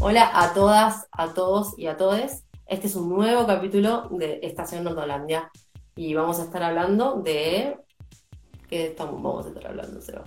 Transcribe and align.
Hola 0.00 0.30
a 0.34 0.52
todas, 0.52 1.08
a 1.10 1.32
todos 1.32 1.76
y 1.78 1.86
a 1.86 1.96
todes. 1.96 2.44
Este 2.66 2.86
es 2.86 2.96
un 2.96 3.08
nuevo 3.08 3.46
capítulo 3.46 4.08
de 4.10 4.40
Estación 4.42 4.84
Nordolandia 4.84 5.50
y 5.96 6.14
vamos 6.14 6.38
a 6.38 6.44
estar 6.44 6.62
hablando 6.62 7.22
de... 7.22 7.78
¿Qué 8.68 8.88
estamos, 8.88 9.22
vamos 9.22 9.46
a 9.46 9.48
estar 9.48 9.66
hablando, 9.68 10.00
Seba? 10.02 10.24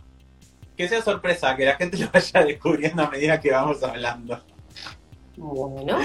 Que 0.76 0.90
sea 0.90 1.02
sorpresa, 1.04 1.56
que 1.56 1.66
la 1.66 1.76
gente 1.76 1.98
lo 1.98 2.10
vaya 2.12 2.44
descubriendo 2.44 3.04
a 3.04 3.10
medida 3.10 3.40
que 3.40 3.52
vamos 3.52 3.82
hablando. 3.84 4.42
Bueno, 5.38 6.00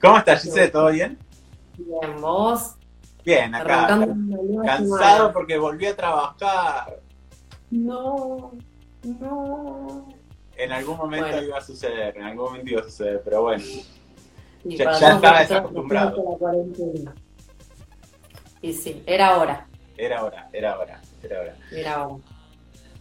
¿Cómo 0.00 0.18
estás, 0.18 0.42
Gise? 0.42 0.68
¿Todo 0.68 0.88
bien? 0.90 1.18
bien, 1.76 2.20
vos. 2.20 2.74
Bien, 3.22 3.54
acá. 3.54 4.06
Cansado 4.64 5.32
porque 5.32 5.58
volví 5.58 5.86
a 5.86 5.94
trabajar. 5.94 7.00
No, 7.70 8.52
no. 9.04 10.17
En 10.58 10.72
algún 10.72 10.96
momento 10.98 11.26
Bueno. 11.28 11.42
iba 11.46 11.58
a 11.58 11.60
suceder, 11.60 12.16
en 12.16 12.22
algún 12.24 12.46
momento 12.46 12.70
iba 12.70 12.80
a 12.80 12.84
suceder, 12.84 13.22
pero 13.24 13.42
bueno. 13.42 13.64
Y 14.64 14.76
Ya- 14.76 14.90
estaba 14.90 15.40
desacostumbrado. 15.40 16.38
la. 17.02 17.14
Y 18.60 18.72
sí, 18.72 19.02
era 19.06 19.38
hora, 19.38 19.66
Era 19.96 20.24
hora, 20.24 20.48
era 20.52 20.78
hora, 20.78 21.00
era 21.22 21.40
hora. 21.40 21.56
era 21.70 22.06
hora. 22.08 22.22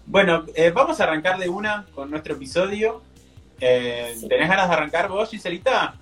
Bueno, 0.05 0.45
eh, 0.53 0.69
vamos 0.69 0.99
a 1.01 1.03
arrancar 1.03 1.39
de 1.39 1.49
una 1.49 1.85
con 1.93 2.09
nuestro 2.11 2.35
episodio. 2.35 3.01
Eh, 3.59 4.13
Sí. 4.15 4.27
¿Tenés 4.27 4.47
ganas 4.49 4.67
de 4.69 4.75
arrancar 4.75 5.09
vos, 5.09 5.29
Giselita? 5.29 5.95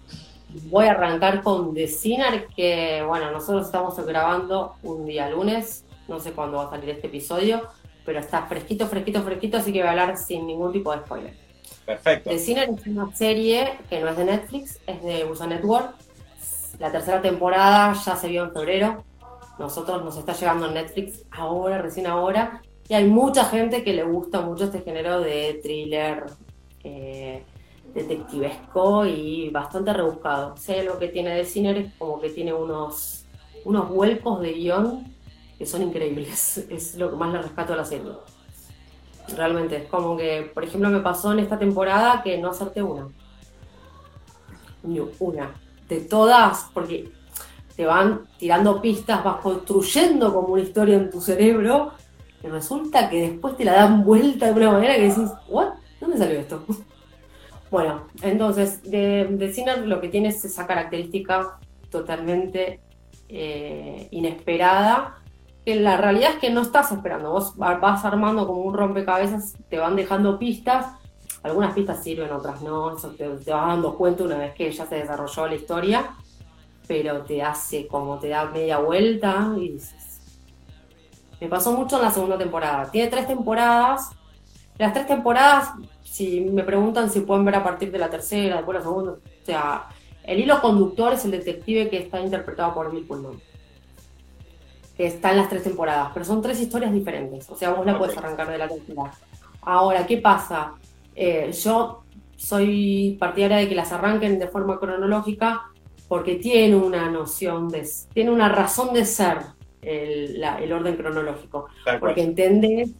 Voy 0.70 0.86
a 0.88 0.92
arrancar 0.92 1.42
con 1.42 1.74
The 1.74 1.88
Sinner, 1.88 2.48
que 2.48 3.02
bueno, 3.08 3.32
nosotros 3.32 3.66
estamos 3.66 3.98
grabando 4.06 4.76
un 4.84 5.06
día 5.06 5.30
lunes, 5.30 5.86
no 6.10 6.20
sé 6.20 6.34
cuándo 6.34 6.58
va 6.58 6.66
a 6.66 6.70
salir 6.70 6.90
este 6.90 7.08
episodio, 7.08 7.62
pero 8.06 8.20
está 8.20 8.46
fresquito, 8.46 8.88
fresquito, 8.88 9.24
fresquito, 9.24 9.58
así 9.58 9.72
que 9.74 9.80
voy 9.80 9.88
a 9.88 9.92
hablar 9.92 10.18
sin 10.18 10.46
ningún 10.46 10.72
tipo 10.74 10.92
de 10.94 11.00
spoiler. 11.00 11.45
Perfecto. 11.86 12.30
The 12.30 12.40
Sinner 12.40 12.70
es 12.70 12.88
una 12.88 13.16
serie 13.16 13.78
que 13.90 14.00
no 14.00 14.10
es 14.10 14.18
de 14.18 14.26
Netflix, 14.26 14.80
es 14.88 15.04
de 15.04 15.26
USA 15.26 15.48
Network. 15.48 15.94
La 16.80 16.92
tercera 16.92 17.22
temporada 17.22 17.94
ya 17.94 18.16
se 18.16 18.28
vio 18.28 18.44
en 18.44 18.52
febrero. 18.52 19.04
Nosotros 19.60 20.04
nos 20.04 20.18
está 20.18 20.34
llegando 20.34 20.68
en 20.68 20.74
Netflix 20.74 21.24
ahora, 21.32 21.82
recién 21.82 22.08
ahora. 22.08 22.62
Y 22.90 22.94
hay 22.94 23.06
mucha 23.06 23.46
gente 23.46 23.84
que 23.84 23.94
le 23.94 24.04
gusta 24.04 24.42
mucho 24.42 24.66
este 24.66 24.82
género 24.82 25.22
de 25.22 25.60
thriller 25.62 26.26
eh, 26.84 27.44
detectivesco 27.94 29.06
y 29.06 29.50
bastante 29.50 29.94
rebuscado. 29.94 30.58
Si 30.58 30.74
hay 30.74 30.82
algo 30.82 31.00
que 31.00 31.08
tiene 31.08 31.38
The 31.38 31.46
Sinner 31.46 31.78
es 31.78 31.94
como 31.94 32.20
que 32.20 32.30
tiene 32.30 32.54
unos, 32.54 33.26
unos 33.64 33.90
vuelcos 33.90 34.42
de 34.42 34.54
guion 34.54 35.16
que 35.58 35.66
son 35.66 35.84
increíbles. 35.84 36.58
Es 36.70 36.96
lo 36.96 37.10
que 37.10 37.16
más 37.16 37.32
le 37.32 37.42
rescato 37.42 37.74
a 37.74 37.78
la 37.78 37.86
serie. 37.86 38.12
Realmente, 39.36 39.78
es 39.78 39.88
como 39.88 40.16
que, 40.18 40.52
por 40.54 40.64
ejemplo, 40.64 40.90
me 40.90 41.00
pasó 41.00 41.32
en 41.34 41.40
esta 41.40 41.58
temporada 41.58 42.22
que 42.24 42.38
no 42.38 42.50
acerté 42.50 42.84
una. 42.84 43.08
Ni 44.84 45.00
una. 45.20 45.52
De 45.90 46.02
todas, 46.02 46.70
porque 46.74 47.12
te 47.76 47.86
van 47.86 48.22
tirando 48.38 48.82
pistas, 48.82 49.24
vas 49.24 49.38
construyendo 49.38 50.34
como 50.34 50.50
una 50.50 50.62
historia 50.62 50.96
en 50.96 51.10
tu 51.10 51.22
cerebro, 51.22 51.94
y 52.44 52.48
resulta 52.48 53.10
que 53.10 53.30
después 53.30 53.58
te 53.58 53.66
la 53.66 53.74
dan 53.74 54.04
vuelta 54.04 54.46
de 54.46 54.54
una 54.54 54.72
manera 54.72 54.96
que 54.96 55.10
decís, 55.10 55.32
¿what? 55.48 55.74
¿Dónde 56.00 56.18
salió 56.18 56.40
esto? 56.40 56.64
Bueno, 57.72 58.04
entonces, 58.22 58.84
de, 58.84 59.26
de 59.26 59.78
lo 59.86 60.00
que 60.00 60.08
tiene 60.08 60.30
es 60.30 60.46
esa 60.46 60.66
característica 60.66 61.58
totalmente 61.90 62.80
eh, 63.28 64.08
inesperada, 64.12 65.18
que 65.66 65.76
la 65.76 65.98
realidad 65.98 66.32
es 66.34 66.38
que 66.38 66.50
no 66.52 66.62
estás 66.62 66.92
esperando, 66.92 67.32
vos 67.32 67.54
va- 67.60 67.76
vas 67.80 68.06
armando 68.06 68.46
como 68.48 68.62
un 68.62 68.74
rompecabezas, 68.74 69.56
te 69.70 69.80
van 69.80 69.96
dejando 69.96 70.38
pistas, 70.38 70.86
algunas 71.44 71.74
pistas 71.74 72.04
sirven, 72.04 72.32
otras 72.32 72.62
no, 72.62 72.96
eso 72.96 73.10
te, 73.10 73.28
te 73.28 73.52
vas 73.52 73.68
dando 73.68 73.96
cuenta 73.96 74.24
una 74.24 74.38
vez 74.38 74.54
que 74.54 74.72
ya 74.72 74.86
se 74.86 74.96
desarrolló 74.96 75.48
la 75.48 75.56
historia, 75.56 76.16
pero 76.88 77.22
te 77.24 77.42
hace 77.42 77.88
como 77.88 78.20
te 78.20 78.30
da 78.30 78.46
media 78.46 78.78
vuelta 78.78 79.54
y 79.58 79.70
dices... 79.70 80.04
Me 81.42 81.48
pasó 81.50 81.74
mucho 81.74 81.98
en 81.98 82.04
la 82.04 82.12
segunda 82.12 82.38
temporada. 82.38 82.90
Tiene 82.90 83.10
tres 83.10 83.28
temporadas. 83.28 84.10
Las 84.78 84.94
tres 84.94 85.06
temporadas, 85.06 85.74
si 86.02 86.42
me 86.42 86.64
preguntan 86.64 87.10
si 87.10 87.20
pueden 87.22 87.44
ver 87.44 87.56
a 87.56 87.64
partir 87.64 87.92
de 87.92 88.00
la 88.00 88.10
tercera, 88.10 88.56
después 88.56 88.78
la 88.78 88.84
segunda, 88.84 89.12
o 89.12 89.20
sea, 89.46 89.88
el 90.24 90.40
hilo 90.40 90.62
conductor 90.62 91.14
es 91.14 91.26
el 91.26 91.32
detective 91.32 91.90
que 91.90 91.98
está 91.98 92.22
interpretado 92.22 92.74
por 92.74 92.90
Bill 92.92 93.06
Pullman 93.06 93.40
que 94.96 95.08
está 95.08 95.32
en 95.32 95.38
las 95.38 95.50
tres 95.50 95.64
temporadas, 95.64 96.12
pero 96.14 96.26
son 96.26 96.42
tres 96.42 96.60
historias 96.60 96.94
diferentes. 96.94 97.50
O 97.50 97.56
sea, 97.56 97.72
vos 97.72 97.86
la 97.86 97.98
puedes 97.98 98.18
arrancar 98.18 98.50
de 98.50 98.58
la 98.58 98.68
tercera. 98.70 99.12
Ahora, 99.62 100.06
¿qué 100.08 100.18
pasa? 100.18 100.74
Eh, 101.16 101.52
yo 101.64 102.04
soy 102.38 103.18
partidaria 103.20 103.58
de 103.58 103.70
que 103.70 103.76
las 103.76 103.92
arranquen 103.92 104.40
de 104.40 104.48
forma 104.48 104.80
cronológica 104.80 105.64
porque 106.08 106.36
tiene 106.36 106.76
una 106.76 107.10
noción 107.10 107.70
de. 107.70 107.88
tiene 108.14 108.30
una 108.32 108.50
razón 108.50 108.94
de 108.94 109.06
ser 109.06 109.40
el, 109.82 110.40
la- 110.40 110.60
el 110.60 110.72
orden 110.72 110.96
cronológico. 110.96 111.68
Porque 112.00 112.22
entendés. 112.24 112.92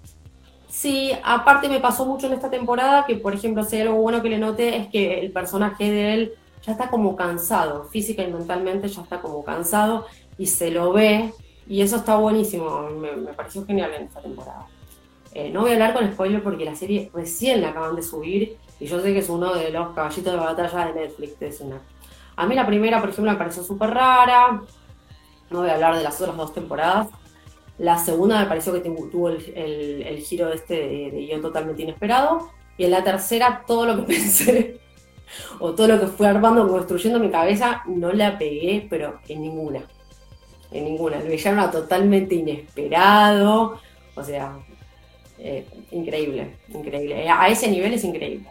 Sí, 0.68 1.12
aparte 1.24 1.70
me 1.70 1.80
pasó 1.80 2.06
mucho 2.06 2.28
en 2.28 2.34
esta 2.34 2.50
temporada 2.50 3.06
que, 3.06 3.16
por 3.16 3.34
ejemplo, 3.34 3.64
si 3.64 3.78
hay 3.78 3.84
algo 3.84 3.96
bueno 3.96 4.22
que 4.22 4.30
le 4.30 4.38
noté 4.40 4.76
es 4.78 4.88
que 4.88 5.20
el 5.20 5.32
personaje 5.32 5.90
de 5.90 6.14
él 6.14 6.34
ya 6.64 6.72
está 6.74 6.90
como 6.90 7.16
cansado, 7.16 7.86
física 7.86 8.24
y 8.24 8.32
mentalmente 8.34 8.88
ya 8.90 9.02
está 9.02 9.22
como 9.22 9.44
cansado 9.46 10.06
y 10.38 10.48
se 10.48 10.72
lo 10.72 10.92
ve 10.92 11.32
y 11.68 11.82
eso 11.82 11.98
está 11.98 12.16
buenísimo, 12.18 12.90
me, 12.92 13.10
pareció 13.34 13.66
genial 13.66 13.92
en 13.94 14.04
esta 14.04 14.22
temporada. 14.22 14.68
Eh, 15.34 15.50
no 15.52 15.62
voy 15.62 15.72
a 15.72 15.74
hablar 15.74 15.94
con 15.94 16.10
spoiler 16.12 16.42
porque 16.42 16.64
la 16.66 16.76
serie 16.76 17.12
recién 17.14 17.62
la 17.62 17.70
acaban 17.70 17.96
de 17.96 18.02
subir 18.04 18.58
y 18.80 18.86
yo 18.86 19.02
sé 19.02 19.14
que 19.14 19.20
es 19.20 19.30
uno 19.30 19.54
de 19.54 19.70
los 19.72 19.94
caballitos 19.94 20.32
de 20.34 20.40
batalla 20.40 20.88
de 20.88 21.02
Netflix 21.02 21.40
de 21.40 21.52
Sinner. 21.52 21.80
A 22.38 22.46
mí 22.46 22.56
la 22.56 22.66
primera, 22.66 23.00
por 23.02 23.10
ejemplo, 23.10 23.32
me 23.32 23.38
pareció 23.38 23.64
súper 23.64 23.90
rara, 23.92 24.62
no 25.50 25.60
voy 25.60 25.70
a 25.70 25.74
hablar 25.76 25.96
de 25.98 26.04
las 26.04 26.20
otras 26.22 26.38
dos 26.38 26.54
temporadas. 26.54 27.08
La 27.78 27.98
segunda 27.98 28.40
me 28.40 28.46
pareció 28.46 28.72
que 28.74 28.80
tu- 28.80 29.10
tuvo 29.10 29.30
el, 29.30 29.44
el- 29.56 30.02
el 30.04 30.18
giro 30.20 30.52
este 30.54 30.76
de, 30.76 31.12
de 31.12 31.18
guion 31.26 31.42
totalmente 31.42 31.84
inesperado. 31.84 32.50
Y 32.78 32.86
en 32.86 32.92
la 32.92 33.04
tercera, 33.04 33.64
todo 33.68 33.86
lo 33.86 33.96
que 33.98 34.02
pensé, 34.14 34.80
o 35.60 35.74
todo 35.74 35.88
lo 35.88 36.00
que 36.00 36.08
fui 36.08 36.26
armando, 36.26 36.68
construyendo 36.68 37.18
en 37.20 37.26
mi 37.26 37.32
cabeza, 37.32 37.84
no 37.88 38.12
la 38.14 38.38
pegué, 38.38 38.88
pero 38.90 39.20
en 39.28 39.42
ninguna. 39.42 39.82
En 40.76 40.84
ninguna. 40.84 41.18
El 41.20 41.30
villano 41.30 41.64
era 41.64 41.72
totalmente 41.72 42.36
inesperado. 42.36 43.80
O 44.16 44.24
sea, 44.24 44.58
eh, 45.40 45.66
increíble, 45.92 46.58
increíble. 46.74 47.30
A 47.30 47.48
ese 47.48 47.70
nivel 47.70 47.94
es 47.94 48.04
increíble. 48.04 48.50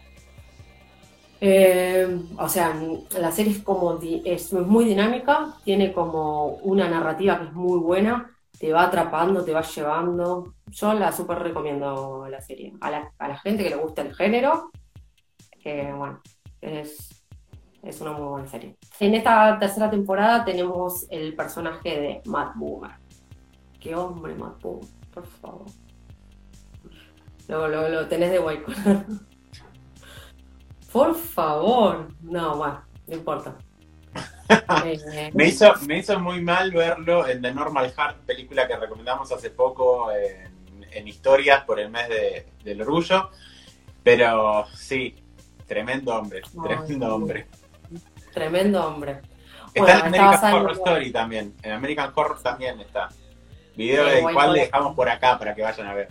Eh, 1.40 2.18
o 2.38 2.48
sea, 2.48 2.74
la 3.18 3.30
serie 3.30 3.52
es 3.52 3.62
como 3.62 3.98
es 4.02 4.52
muy 4.52 4.86
dinámica, 4.86 5.54
tiene 5.64 5.92
como 5.92 6.46
una 6.62 6.88
narrativa 6.88 7.38
que 7.38 7.46
es 7.46 7.52
muy 7.52 7.78
buena, 7.78 8.30
te 8.58 8.72
va 8.72 8.84
atrapando, 8.84 9.44
te 9.44 9.52
va 9.52 9.60
llevando. 9.60 10.54
Yo 10.70 10.94
la 10.94 11.12
súper 11.12 11.40
recomiendo 11.40 12.26
la 12.30 12.40
serie. 12.40 12.72
A 12.80 12.90
la, 12.90 13.12
a 13.18 13.28
la 13.28 13.36
gente 13.36 13.64
que 13.64 13.70
le 13.70 13.76
gusta 13.76 14.00
el 14.02 14.14
género, 14.14 14.70
bueno, 15.62 16.20
es, 16.60 17.13
es 17.84 18.00
una 18.00 18.12
muy 18.12 18.26
buena 18.26 18.48
serie. 18.48 18.76
En 19.00 19.14
esta 19.14 19.58
tercera 19.58 19.90
temporada 19.90 20.44
tenemos 20.44 21.06
el 21.10 21.34
personaje 21.34 21.88
de 22.00 22.22
Matt 22.26 22.52
Boomer. 22.56 22.92
Qué 23.80 23.94
hombre, 23.94 24.34
Matt 24.34 24.60
Boomer, 24.62 24.88
por 25.12 25.26
favor. 25.26 25.66
Lo, 27.48 27.68
lo, 27.68 27.88
lo 27.90 28.08
tenés 28.08 28.30
de 28.30 28.38
white 28.38 28.62
collar. 28.62 29.04
Por 30.92 31.14
favor. 31.16 32.08
No, 32.22 32.56
bueno, 32.56 32.82
no 33.08 33.14
importa. 33.14 33.56
Eh, 34.84 35.30
Me 35.34 35.48
hizo, 35.48 35.72
me 35.88 35.98
hizo 35.98 36.20
muy 36.20 36.40
mal 36.42 36.70
verlo 36.70 37.26
en 37.26 37.40
The 37.42 37.52
Normal 37.52 37.90
Heart, 37.96 38.18
película 38.26 38.68
que 38.68 38.76
recomendamos 38.76 39.32
hace 39.32 39.50
poco 39.50 40.12
en, 40.12 40.84
en 40.92 41.08
historias 41.08 41.64
por 41.64 41.80
el 41.80 41.90
mes 41.90 42.08
de- 42.10 42.46
del 42.62 42.82
orgullo. 42.82 43.30
Pero 44.02 44.66
sí, 44.74 45.14
tremendo 45.66 46.14
hombre, 46.14 46.42
Ay, 46.44 46.62
tremendo 46.62 47.14
hombre. 47.14 47.46
Tremendo 48.34 48.86
hombre. 48.86 49.20
Está 49.72 49.80
Bueno, 49.82 49.98
en 49.98 50.14
American 50.14 50.54
Horror 50.54 50.72
Story 50.72 51.10
también. 51.12 51.54
En 51.62 51.72
American 51.72 52.12
Horror 52.14 52.42
también 52.42 52.80
está. 52.80 53.08
Video 53.76 54.04
Sí, 54.04 54.10
del 54.14 54.22
cual 54.22 54.34
Collar. 54.48 54.66
dejamos 54.66 54.94
por 54.94 55.08
acá 55.08 55.38
para 55.38 55.54
que 55.54 55.62
vayan 55.62 55.86
a 55.86 55.94
ver. 55.94 56.08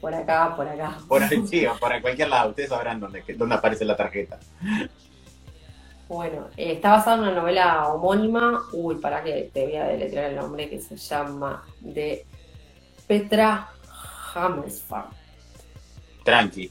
Por 0.00 0.14
acá, 0.14 0.54
por 0.54 0.68
acá. 0.68 0.96
Por 1.08 1.22
ahí, 1.22 1.46
sí, 1.50 1.66
por 1.80 2.00
cualquier 2.00 2.28
lado. 2.28 2.50
Ustedes 2.50 2.68
sabrán 2.70 3.00
dónde, 3.00 3.22
dónde 3.36 3.54
aparece 3.54 3.84
la 3.84 3.96
tarjeta. 3.96 4.38
Bueno, 6.08 6.48
eh, 6.56 6.72
está 6.72 6.92
basado 6.92 7.22
en 7.22 7.30
una 7.30 7.40
novela 7.40 7.88
homónima. 7.88 8.62
Uy, 8.72 8.94
para 8.96 9.22
que 9.22 9.50
te 9.52 9.64
voy 9.64 9.76
a 9.76 9.84
deletrear 9.88 10.30
el 10.30 10.36
nombre 10.36 10.70
que 10.70 10.80
se 10.80 10.96
llama 10.96 11.62
de 11.80 12.24
Petra 13.06 13.68
Hammersfarm. 14.34 15.10
Tranqui. 16.24 16.70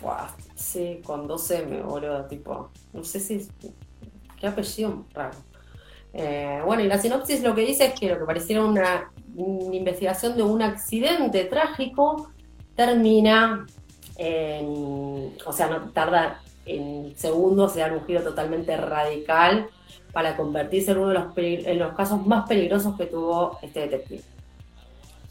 Fua, 0.00 0.28
sí, 0.64 1.00
con 1.04 1.26
12 1.26 1.66
me 1.66 1.82
boludo, 1.82 2.24
tipo. 2.26 2.70
No 2.92 3.04
sé 3.04 3.20
si. 3.20 3.48
Qué 4.38 4.46
apellido 4.46 5.04
raro. 5.12 5.36
Eh, 6.12 6.60
bueno, 6.64 6.82
y 6.82 6.88
la 6.88 6.98
sinopsis 6.98 7.42
lo 7.42 7.54
que 7.54 7.62
dice 7.62 7.86
es 7.86 7.98
que 7.98 8.08
lo 8.08 8.18
que 8.18 8.24
pareciera 8.24 8.64
una, 8.64 9.10
investigación 9.36 10.36
de 10.36 10.42
un 10.42 10.62
accidente 10.62 11.44
trágico 11.44 12.30
termina 12.74 13.66
en. 14.16 15.36
O 15.44 15.52
sea, 15.52 15.68
no 15.68 15.90
tarda 15.90 16.40
en 16.66 17.14
segundos 17.16 17.74
se 17.74 17.80
dan 17.80 17.92
un 17.92 18.06
giro 18.06 18.22
totalmente 18.22 18.74
radical 18.76 19.68
para 20.12 20.36
convertirse 20.36 20.92
en 20.92 20.98
uno 20.98 21.08
de 21.08 21.14
los, 21.14 21.26
en 21.36 21.78
los 21.78 21.94
casos 21.94 22.26
más 22.26 22.48
peligrosos 22.48 22.96
que 22.96 23.06
tuvo 23.06 23.58
este 23.60 23.80
detective. 23.80 24.33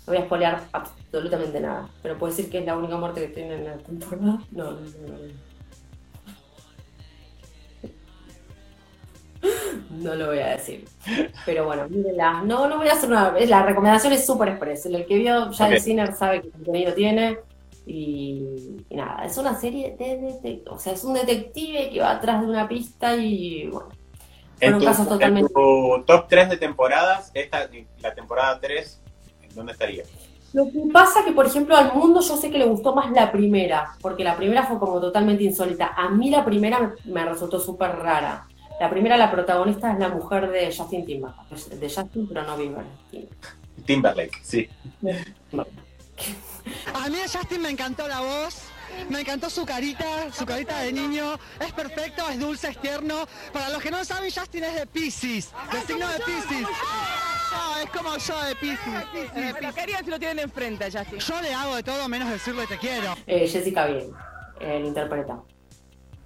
No 0.05 0.13
voy 0.13 0.17
a 0.17 0.25
spoilear 0.25 0.63
absolutamente 0.71 1.59
nada, 1.59 1.88
pero 2.01 2.17
puedo 2.17 2.33
decir 2.33 2.50
que 2.50 2.59
es 2.59 2.65
la 2.65 2.75
única 2.75 2.97
muerte 2.97 3.21
que 3.21 3.27
tiene 3.27 3.55
en 3.55 3.65
la 3.65 3.77
temporada. 3.77 4.39
No, 4.51 4.71
no, 4.71 4.71
no. 4.71 5.53
No 9.89 10.15
lo 10.15 10.27
voy 10.27 10.39
a 10.39 10.50
decir. 10.50 10.85
Pero 11.45 11.65
bueno, 11.65 11.88
mírenla. 11.89 12.41
No, 12.44 12.67
no 12.67 12.77
voy 12.77 12.88
a 12.88 12.94
hacer 12.94 13.09
una. 13.09 13.31
La 13.31 13.63
recomendación 13.63 14.13
es 14.13 14.25
súper 14.25 14.50
express. 14.50 14.85
El 14.85 15.05
que 15.05 15.17
vio 15.17 15.51
ya 15.51 15.67
el 15.67 15.81
Sinner 15.81 16.13
sabe 16.13 16.41
qué 16.41 16.50
contenido 16.50 16.94
tiene. 16.94 17.39
Y, 17.85 18.85
nada, 18.89 19.25
es 19.25 19.38
una 19.38 19.59
serie 19.59 19.95
de, 19.97 20.63
O 20.69 20.79
sea, 20.79 20.94
es 20.94 21.03
un 21.03 21.13
detective 21.13 21.89
que 21.91 22.00
va 22.00 22.11
atrás 22.11 22.41
de 22.41 22.47
una 22.47 22.67
pista 22.67 23.15
y 23.15 23.67
bueno. 23.67 23.89
En 24.59 24.79
tu, 24.79 24.85
totalmente... 24.85 25.53
tu 25.53 26.03
top 26.05 26.27
3 26.29 26.51
de 26.51 26.57
temporadas, 26.57 27.31
esta, 27.33 27.69
la 28.00 28.13
temporada 28.13 28.61
3, 28.61 29.01
¿en 29.02 29.02
dónde 29.55 29.73
estaría? 29.73 30.03
Lo 30.53 30.65
que 30.65 30.83
pasa 30.91 31.21
es 31.21 31.25
que, 31.25 31.31
por 31.31 31.47
ejemplo, 31.47 31.75
al 31.75 31.94
mundo 31.95 32.21
yo 32.21 32.38
sé 32.38 32.51
que 32.51 32.59
le 32.59 32.65
gustó 32.65 32.94
más 32.94 33.11
la 33.11 33.31
primera, 33.31 33.95
porque 34.00 34.23
la 34.23 34.38
primera 34.38 34.63
fue 34.63 34.77
como 34.77 35.01
totalmente 35.01 35.44
insólita. 35.44 35.94
A 35.95 36.09
mí 36.09 36.29
la 36.29 36.45
primera 36.45 36.94
me 37.05 37.25
resultó 37.25 37.59
súper 37.59 37.95
rara. 37.95 38.47
La 38.79 38.89
primera, 38.89 39.17
la 39.17 39.31
protagonista 39.31 39.94
es 39.94 40.00
la 40.00 40.09
mujer 40.09 40.51
de 40.51 40.75
Justin 40.75 41.05
Timberlake, 41.05 41.75
de 41.75 41.89
Justin, 41.89 42.27
pero 42.27 42.44
no 42.44 42.57
Bieber. 42.57 42.85
Timberlake, 43.85 44.39
sí. 44.44 44.69
A 46.94 47.09
mí 47.09 47.15
de 47.15 47.27
Justin 47.27 47.61
me 47.61 47.69
encantó 47.69 48.07
la 48.07 48.21
voz, 48.21 48.63
me 49.09 49.21
encantó 49.21 49.49
su 49.49 49.65
carita, 49.65 50.31
su 50.31 50.45
carita 50.45 50.79
de 50.79 50.93
niño. 50.93 51.35
Es 51.59 51.71
perfecto, 51.71 52.27
es 52.29 52.39
dulce, 52.39 52.69
es 52.69 52.77
tierno. 52.77 53.25
Para 53.51 53.69
los 53.69 53.81
que 53.81 53.91
no 53.91 54.03
saben, 54.03 54.31
Justin 54.31 54.63
es 54.63 54.75
de 54.75 54.85
Pisces, 54.87 55.51
de 55.71 55.81
signo 55.81 56.07
de 56.07 56.19
Pisces. 56.19 56.67
es 57.83 57.89
como 57.89 58.17
yo 58.17 58.43
de 58.43 58.55
Pisces. 58.55 59.03
Eh, 59.35 59.53
¿Qué 59.73 59.81
harían 59.81 60.03
si 60.03 60.11
lo 60.11 60.19
tienen 60.19 60.39
enfrente, 60.39 60.85
Justin? 60.85 61.19
Yo 61.19 61.41
le 61.41 61.53
hago 61.53 61.75
de 61.75 61.83
todo 61.83 62.07
menos 62.07 62.29
decirle 62.29 62.67
te 62.67 62.77
quiero. 62.77 63.15
Eh, 63.27 63.47
Jessica 63.47 63.85
Biel, 63.85 64.11
el 64.59 64.85
interpreta. 64.85 65.41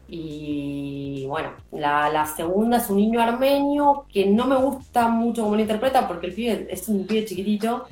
Y 0.09 1.25
bueno, 1.27 1.51
la, 1.71 2.25
segunda 2.25 2.77
es 2.77 2.89
un 2.89 2.97
niño 2.97 3.21
armenio 3.21 4.05
que 4.11 4.25
no 4.25 4.47
me 4.47 4.55
gusta 4.55 5.09
mucho 5.09 5.43
como 5.43 5.55
lo 5.55 5.61
interpreta 5.61 6.07
porque 6.07 6.27
el 6.27 6.33
pibe 6.33 6.67
es 6.69 6.87
un 6.87 7.05
pibe 7.05 7.25
chiquitito, 7.25 7.87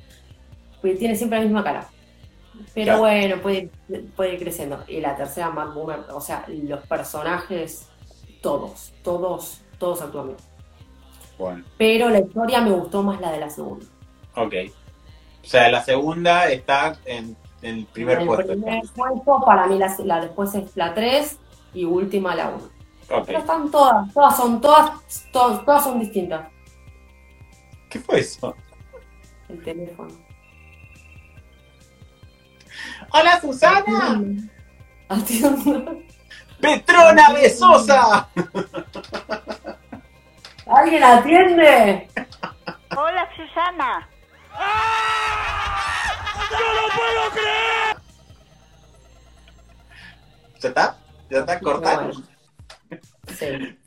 que 0.82 0.96
tiene 0.96 1.16
siempre 1.16 1.40
la 1.40 1.46
misma 1.46 1.64
cara. 1.64 1.90
Pero 2.74 3.00
bueno, 3.00 3.42
puede, 3.42 3.70
puede 4.16 4.34
ir 4.34 4.40
creciendo. 4.40 4.84
Y 4.88 5.00
la 5.00 5.16
tercera, 5.16 5.50
Matt 5.50 5.74
Boomer, 5.74 6.00
o 6.12 6.22
sea, 6.22 6.46
los 6.48 6.86
personajes, 6.88 7.88
todos, 8.42 8.94
todos, 9.04 9.62
todos 9.78 10.02
actúan 10.02 10.28
bien. 10.28 10.38
Bueno. 11.38 11.64
Pero 11.78 12.10
la 12.10 12.20
historia 12.20 12.62
me 12.62 12.72
gustó 12.72 13.04
más 13.04 13.20
la 13.22 13.32
de 13.32 13.40
la 13.40 13.50
segunda. 13.50 13.86
Ok. 14.36 14.54
O 15.44 15.48
sea, 15.48 15.70
la 15.70 15.84
segunda 15.84 16.50
está 16.50 16.98
en, 17.06 17.36
el 17.62 17.86
primer 17.86 18.20
el 18.20 18.28
puesto. 18.28 18.54
Primer 18.54 18.84
puesto, 18.96 19.44
para 19.46 19.68
mí 19.68 19.78
la, 19.78 19.96
la 20.04 20.22
después 20.22 20.54
es 20.56 20.76
la 20.76 20.94
3 20.94 21.40
y 21.74 21.86
última 21.86 22.36
la 22.36 22.50
1. 22.50 22.76
Pero 23.26 23.40
están 23.40 23.70
todas, 23.70 24.12
todas 24.14 24.36
son, 24.36 24.60
todas, 24.60 24.92
todas, 25.32 25.84
son 25.84 26.00
distintas. 26.00 26.48
¿Qué 27.90 28.00
fue 28.00 28.20
eso? 28.20 28.56
El 29.48 29.64
teléfono. 29.64 30.25
Hola 33.18 33.40
Susana. 33.40 34.22
Petrona 36.60 37.32
Besosa. 37.32 38.28
¿Alguien 40.66 41.02
atiende? 41.02 42.10
Hola 42.98 43.30
Susana. 43.38 44.10
¡No 46.52 46.74
lo 46.74 46.88
puedo 46.94 47.32
creer! 47.32 47.98
¿Se 50.58 50.68
está? 50.68 50.98
¿Ya 51.30 51.40
está 51.40 51.60
cortado? 51.62 52.12
Sí. 53.34 53.80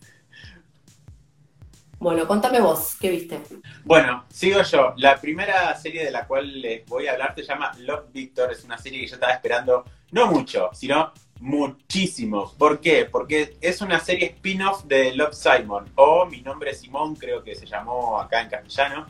Bueno, 2.01 2.29
contame 2.29 2.61
vos, 2.61 2.97
¿qué 3.01 3.11
viste? 3.11 3.41
Bueno, 3.85 4.25
sigo 4.29 4.63
yo. 4.63 4.95
La 4.99 5.21
primera 5.21 5.75
serie 5.77 6.05
de 6.05 6.13
la 6.13 6.29
cual 6.29 6.61
les 6.61 6.87
voy 6.87 7.09
a 7.09 7.13
hablar 7.13 7.35
se 7.35 7.43
llama 7.43 7.73
Love 7.79 8.13
Victor. 8.13 8.53
Es 8.53 8.63
una 8.63 8.79
serie 8.79 9.01
que 9.01 9.09
yo 9.09 9.15
estaba 9.15 9.33
esperando 9.33 9.85
no 10.13 10.29
mucho, 10.29 10.71
sino 10.73 11.13
muchísimo. 11.41 12.55
¿Por 12.57 12.81
qué? 12.81 13.05
Porque 13.05 13.57
es 13.61 13.81
una 13.81 13.99
serie 13.99 14.27
spin-off 14.27 14.85
de 14.85 15.13
Love 15.15 15.35
Simon, 15.35 15.91
o 15.97 16.25
Mi 16.27 16.41
nombre 16.41 16.71
es 16.71 16.81
Simón, 16.81 17.17
creo 17.17 17.43
que 17.43 17.57
se 17.57 17.67
llamó 17.67 18.21
acá 18.21 18.43
en 18.43 18.49
castellano. 18.49 19.07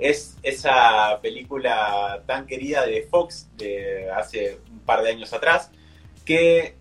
Es 0.00 0.36
esa 0.42 1.20
película 1.22 2.24
tan 2.26 2.46
querida 2.46 2.84
de 2.84 3.06
Fox 3.08 3.50
de 3.56 4.10
hace 4.10 4.58
un 4.68 4.80
par 4.80 5.02
de 5.02 5.10
años 5.10 5.32
atrás, 5.32 5.70
que 6.24 6.76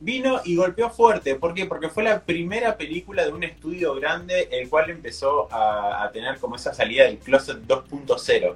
vino 0.00 0.40
y 0.44 0.56
golpeó 0.56 0.90
fuerte. 0.90 1.36
¿Por 1.36 1.54
qué? 1.54 1.66
Porque 1.66 1.88
fue 1.88 2.02
la 2.02 2.22
primera 2.22 2.76
película 2.76 3.24
de 3.24 3.32
un 3.32 3.44
estudio 3.44 3.94
grande 3.94 4.48
el 4.50 4.68
cual 4.68 4.90
empezó 4.90 5.48
a, 5.52 6.10
tener 6.12 6.38
como 6.38 6.56
esa 6.56 6.74
salida 6.74 7.04
del 7.04 7.18
closet 7.18 7.58
2.0. 7.66 8.54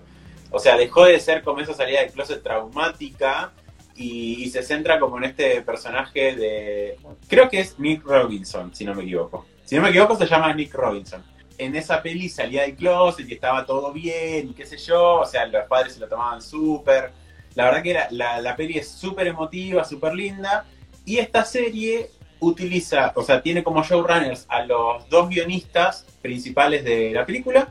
O 0.51 0.59
sea, 0.59 0.77
dejó 0.77 1.05
de 1.05 1.21
ser 1.21 1.43
como 1.43 1.61
esa 1.61 1.75
salida 1.75 2.01
del 2.01 2.13
closet 2.13 2.43
traumática 2.43 3.53
y, 3.95 4.49
se 4.51 4.63
centra 4.63 4.99
como 4.99 5.19
en 5.19 5.25
este 5.25 5.61
personaje 5.63 6.35
de... 6.35 6.99
Creo 7.29 7.49
que 7.49 7.61
es 7.61 7.79
Nick 7.79 8.05
Robinson, 8.05 8.75
si 8.75 8.85
no 8.85 8.95
me 8.95 9.03
equivoco. 9.03 9.47
Si 9.65 9.77
no 9.77 9.83
me 9.83 9.91
equivoco 9.91 10.17
se 10.17 10.27
llama 10.27 10.53
Nick 10.55 10.75
Robinson. 10.75 11.23
En 11.59 11.77
esa 11.77 12.03
peli 12.03 12.29
salía 12.29 12.63
del 12.63 12.75
closet 12.75 13.29
y 13.29 13.35
estaba 13.35 13.65
todo 13.65 13.93
bien 13.93 14.49
y 14.51 14.55
qué 14.55 14.67
sé 14.67 14.79
yo. 14.79 15.21
O 15.21 15.27
sea, 15.27 15.47
los 15.47 15.67
padres 15.67 15.95
se 15.95 16.01
lo 16.01 16.09
tomaban 16.09 16.41
súper. 16.41 17.13
La 17.55 17.67
verdad 17.67 17.83
que 17.83 17.91
era, 17.91 18.09
la, 18.11 18.41
la 18.41 18.57
peli 18.57 18.79
es 18.79 18.89
súper 18.89 19.29
emotiva, 19.29 19.85
súper 19.85 20.15
linda 20.15 20.67
y 21.05 21.19
esta 21.19 21.45
serie 21.45 22.11
utiliza, 22.41 23.13
o 23.15 23.23
sea, 23.23 23.43
tiene 23.43 23.63
como 23.63 23.83
showrunners 23.83 24.47
a 24.49 24.65
los 24.65 25.09
dos 25.09 25.29
guionistas 25.29 26.07
principales 26.23 26.85
de 26.85 27.13
la 27.13 27.27
película. 27.27 27.69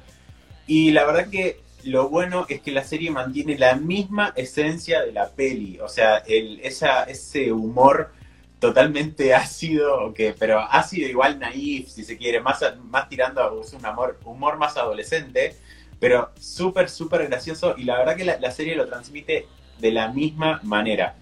Y 0.68 0.92
la 0.92 1.06
verdad 1.06 1.30
que 1.30 1.62
lo 1.84 2.10
bueno 2.10 2.46
es 2.50 2.62
que 2.62 2.72
la 2.72 2.84
serie 2.84 3.12
mantiene 3.12 3.58
la 3.58 3.76
misma 3.76 4.34
esencia 4.36 5.02
de 5.02 5.12
la 5.12 5.30
peli. 5.30 5.80
O 5.80 5.90
sea, 5.90 6.18
el, 6.18 6.60
esa, 6.62 7.04
ese 7.04 7.52
humor 7.52 8.12
totalmente 8.60 9.34
ácido, 9.36 10.14
que, 10.14 10.34
pero 10.38 10.60
ácido 10.60 11.08
igual 11.08 11.40
naif, 11.40 11.90
si 11.90 12.04
se 12.04 12.18
quiere, 12.18 12.40
más, 12.40 12.64
más 12.86 13.10
tirando 13.10 13.42
a 13.42 13.52
un 13.52 13.86
amor, 13.86 14.20
humor 14.24 14.58
más 14.58 14.78
adolescente, 14.78 15.56
pero 16.00 16.32
súper, 16.40 16.90
súper 16.90 17.28
gracioso. 17.28 17.76
Y 17.78 17.84
la 17.84 17.98
verdad 17.98 18.16
que 18.16 18.26
la 18.26 18.52
serie 18.52 18.76
lo 18.76 18.88
transmite 18.88 19.48
de 19.80 19.92
la 19.92 20.10
misma 20.10 20.60
manera. 20.64 21.16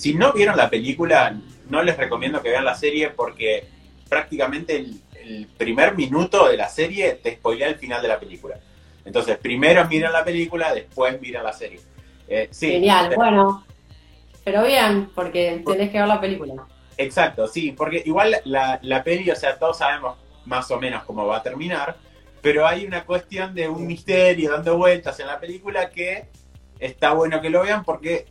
Si 0.00 0.14
no 0.14 0.32
vieron 0.32 0.56
la 0.56 0.70
película, 0.70 1.38
no 1.68 1.82
les 1.82 1.94
recomiendo 1.94 2.40
que 2.40 2.48
vean 2.48 2.64
la 2.64 2.74
serie 2.74 3.10
porque 3.10 3.66
prácticamente 4.08 4.76
el, 4.76 5.46
primer 5.58 5.94
minuto 5.94 6.48
de 6.48 6.56
la 6.56 6.70
serie 6.70 7.12
te 7.22 7.34
spoilea 7.34 7.68
el 7.68 7.74
final 7.74 8.00
de 8.00 8.08
la 8.08 8.18
película. 8.18 8.58
Entonces, 9.04 9.36
primero 9.36 9.86
miran 9.86 10.14
la 10.14 10.24
película, 10.24 10.72
después 10.72 11.20
miran 11.20 11.44
la 11.44 11.52
serie. 11.52 11.80
Eh, 12.26 12.48
Genial, 12.50 13.12
bueno. 13.14 13.66
Pero 14.42 14.64
bien, 14.64 15.10
porque 15.14 15.62
tenés 15.66 15.90
que 15.90 15.98
ver 15.98 16.08
la 16.08 16.18
película. 16.18 16.66
Exacto, 16.96 17.46
sí, 17.46 17.72
porque 17.72 18.02
igual 18.06 18.40
la, 18.44 18.78
la 18.82 19.04
peli, 19.04 19.30
o 19.30 19.36
sea, 19.36 19.58
todos 19.58 19.76
sabemos 19.76 20.16
más 20.46 20.70
o 20.70 20.80
menos 20.80 21.04
cómo 21.04 21.26
va 21.26 21.36
a 21.36 21.42
terminar, 21.42 21.98
pero 22.40 22.66
hay 22.66 22.86
una 22.86 23.04
cuestión 23.04 23.54
de 23.54 23.68
un 23.68 23.86
misterio 23.86 24.52
dando 24.52 24.78
vueltas 24.78 25.20
en 25.20 25.26
la 25.26 25.38
película 25.38 25.90
que 25.90 26.24
está 26.78 27.12
bueno 27.12 27.42
que 27.42 27.50
lo 27.50 27.62
vean 27.62 27.84
porque 27.84 28.24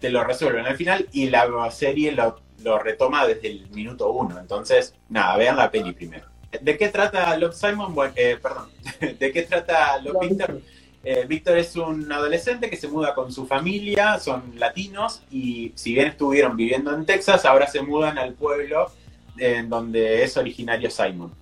te 0.00 0.10
lo 0.10 0.24
resuelven 0.24 0.66
al 0.66 0.76
final 0.76 1.08
y 1.12 1.28
la 1.28 1.70
serie 1.70 2.12
lo 2.12 2.40
lo 2.62 2.78
retoma 2.78 3.26
desde 3.26 3.48
el 3.48 3.68
minuto 3.70 4.10
uno. 4.10 4.38
Entonces, 4.38 4.94
nada, 5.08 5.36
vean 5.36 5.56
la 5.56 5.70
peli 5.70 5.92
primero. 5.92 6.26
¿De 6.60 6.76
qué 6.76 6.88
trata 6.88 7.36
Love 7.36 7.54
Simon? 7.54 7.94
Bueno, 7.94 8.12
eh, 8.16 8.36
perdón, 8.40 8.70
¿de 9.18 9.32
qué 9.32 9.42
trata 9.42 9.98
Love 9.98 10.28
Victor? 10.28 10.60
Eh, 11.02 11.24
Víctor 11.26 11.56
es 11.56 11.76
un 11.76 12.12
adolescente 12.12 12.68
que 12.68 12.76
se 12.76 12.86
muda 12.86 13.14
con 13.14 13.32
su 13.32 13.46
familia, 13.46 14.18
son 14.18 14.52
latinos 14.56 15.22
y 15.30 15.72
si 15.74 15.94
bien 15.94 16.08
estuvieron 16.08 16.58
viviendo 16.58 16.94
en 16.94 17.06
Texas, 17.06 17.46
ahora 17.46 17.66
se 17.68 17.80
mudan 17.80 18.18
al 18.18 18.34
pueblo 18.34 18.92
en 19.38 19.70
donde 19.70 20.22
es 20.22 20.36
originario 20.36 20.90
Simon. 20.90 21.32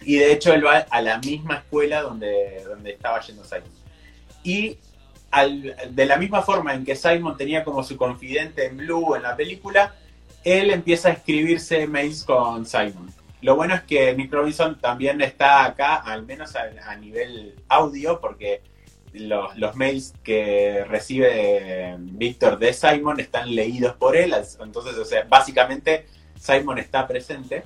Y 0.00 0.16
de 0.16 0.32
hecho 0.32 0.54
él 0.54 0.64
va 0.64 0.78
a 0.78 1.02
la 1.02 1.18
misma 1.18 1.56
escuela 1.56 2.00
donde, 2.00 2.64
donde 2.64 2.92
estaba 2.92 3.20
yendo 3.20 3.44
Simon. 3.44 3.68
Y 4.42 4.78
de 5.90 6.06
la 6.06 6.16
misma 6.18 6.42
forma 6.42 6.74
en 6.74 6.84
que 6.84 6.94
Simon 6.94 7.36
tenía 7.36 7.64
como 7.64 7.82
su 7.82 7.96
confidente 7.96 8.66
en 8.66 8.76
Blue 8.76 9.14
en 9.14 9.22
la 9.22 9.34
película, 9.34 9.94
él 10.44 10.70
empieza 10.70 11.08
a 11.08 11.12
escribirse 11.12 11.86
mails 11.86 12.24
con 12.24 12.66
Simon. 12.66 13.10
Lo 13.40 13.56
bueno 13.56 13.74
es 13.74 13.82
que 13.82 14.14
Nick 14.14 14.32
Robinson 14.32 14.78
también 14.80 15.20
está 15.20 15.64
acá, 15.64 15.96
al 15.96 16.24
menos 16.24 16.54
a, 16.54 16.94
nivel 16.96 17.56
audio, 17.68 18.20
porque 18.20 18.60
los, 19.14 19.74
mails 19.74 20.14
que 20.22 20.84
recibe 20.84 21.96
Víctor 21.98 22.58
de 22.58 22.72
Simon 22.72 23.18
están 23.18 23.52
leídos 23.52 23.94
por 23.94 24.16
él. 24.16 24.34
Entonces, 24.60 24.96
o 24.96 25.04
sea, 25.04 25.24
básicamente 25.28 26.06
Simon 26.38 26.78
está 26.78 27.06
presente. 27.06 27.64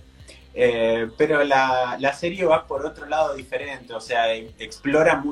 Eh, 0.54 1.10
pero 1.18 1.44
la, 1.44 1.98
la, 2.00 2.14
serie 2.14 2.46
va 2.46 2.66
por 2.66 2.86
otro 2.86 3.04
lado 3.04 3.34
diferente, 3.34 3.92
o 3.92 4.00
sea, 4.00 4.34
explora 4.34 5.22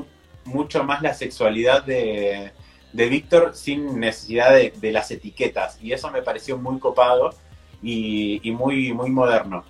mucho 0.45 0.85
más 0.85 1.03
la 1.03 1.15
sexualidad 1.15 1.83
de, 1.85 2.53
de 2.95 3.09
Víctor 3.09 3.55
sin 3.55 3.99
necesidad 3.99 4.55
de, 4.55 4.93
las 4.93 5.11
etiquetas. 5.11 5.79
Y 5.83 5.93
eso 5.93 6.11
me 6.11 6.23
pareció 6.23 6.57
muy 6.57 6.79
copado 6.79 7.35
y, 7.83 8.41
muy, 8.53 8.93
muy 8.95 9.11
moderno. 9.11 9.65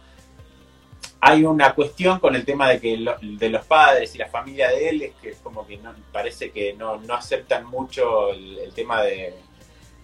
Hay 1.21 1.43
una 1.45 1.75
cuestión 1.75 2.21
con 2.21 2.35
el 2.35 2.45
tema 2.45 2.69
de 2.69 2.81
que 2.81 3.02
de 3.23 3.49
los 3.49 3.64
padres 3.64 4.14
y 4.14 4.19
la 4.19 4.28
familia 4.28 4.69
de 4.69 4.90
él, 4.90 5.02
es 5.02 5.14
que 5.23 5.33
como 5.43 5.66
que 5.66 5.78
no, 5.78 5.95
parece 6.12 6.50
que 6.50 6.75
no, 6.75 7.00
aceptan 7.14 7.64
mucho 7.64 8.31
el, 8.31 8.71
tema 8.75 9.02
de, 9.02 9.33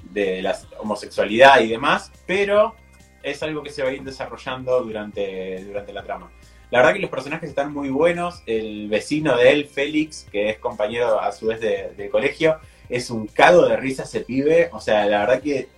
de 0.04 0.40
la 0.40 0.58
homosexualidad 0.78 1.60
y 1.60 1.68
demás, 1.68 2.10
pero 2.26 2.74
es 3.22 3.42
algo 3.42 3.62
que 3.62 3.68
se 3.68 3.82
va 3.82 3.90
a 3.90 3.92
ir 3.92 4.02
desarrollando 4.02 4.80
durante, 4.82 5.62
durante 5.62 5.92
la 5.92 6.02
trama. 6.02 6.30
La 6.70 6.78
verdad 6.78 6.94
que 6.94 7.00
los 7.00 7.10
personajes 7.10 7.48
están 7.48 7.72
muy 7.72 7.90
buenos. 7.90 8.42
El 8.46 8.88
vecino 8.88 9.36
de 9.36 9.50
él, 9.52 9.66
Félix, 9.66 10.26
que 10.30 10.50
es 10.50 10.58
compañero 10.58 11.20
a 11.20 11.32
su 11.32 11.46
vez 11.46 11.60
de, 11.60 12.08
colegio, 12.10 12.58
es 12.88 13.10
un 13.10 13.26
cago 13.26 13.66
de 13.66 13.76
risa 13.76 14.04
ese 14.04 14.20
pibe. 14.20 14.70
O 14.72 14.80
sea, 14.80 15.04
la 15.06 15.20
verdad 15.20 15.42
que 15.42 15.68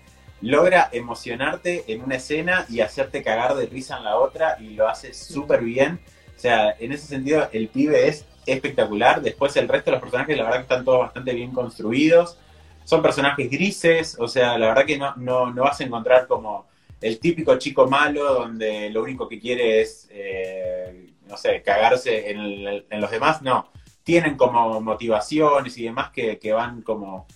logra 0.43 0.91
emocionarte 0.93 1.85
en 1.87 2.03
una 2.03 2.17
escena 2.17 2.67
y 2.69 2.81
hacerte 2.81 3.23
cagar 3.23 3.55
de 3.55 3.67
risa 3.67 3.97
en 3.97 4.05
la 4.05 4.17
otra 4.17 4.59
y 4.61 4.75
lo 4.75 4.87
hace 4.87 5.15
súper 5.15 5.63
bien. 5.63 5.99
O 6.37 6.39
sea, 6.39 6.77
en 6.79 6.93
ese 6.93 7.07
sentido 7.07 7.49
el 7.53 7.69
pibe 7.69 8.09
es 8.09 8.27
espectacular. 8.45 9.23
Después 9.23 9.57
el 9.57 9.69
resto 9.69 9.91
de 9.91 9.93
los 9.93 10.03
personajes, 10.03 10.37
la 10.37 10.45
verdad 10.45 10.59
que 10.59 10.63
están 10.63 10.85
todos 10.85 11.01
bastante 11.01 11.33
bien 11.33 11.53
construidos. 11.53 12.39
Son 12.85 13.01
personajes 13.01 13.49
grises, 13.49 14.17
o 14.19 14.29
sea, 14.29 14.59
la 14.59 14.69
verdad 14.69 14.85
que 14.85 14.99
no, 14.99 15.15
no, 15.17 15.55
no 15.55 15.63
vas 15.63 15.81
a 15.81 15.85
encontrar 15.85 16.27
como 16.27 16.67
el 17.03 17.19
típico 17.19 17.59
chico 17.59 17.89
malo 17.89 18.33
donde 18.33 18.89
lo 18.91 19.03
único 19.03 19.29
que 19.29 19.41
quiere 19.41 19.81
es, 19.81 20.09
eh, 20.11 21.13
no 21.27 21.37
sé, 21.37 21.61
cagarse 21.63 22.31
en, 22.31 23.01
los 23.01 23.11
demás, 23.11 23.43
no. 23.43 23.71
Tienen 24.05 24.37
como 24.37 24.81
motivaciones 24.81 25.77
y 25.79 25.85
demás 25.85 26.11
que, 26.11 26.53
van 26.53 26.83
como 26.83 27.27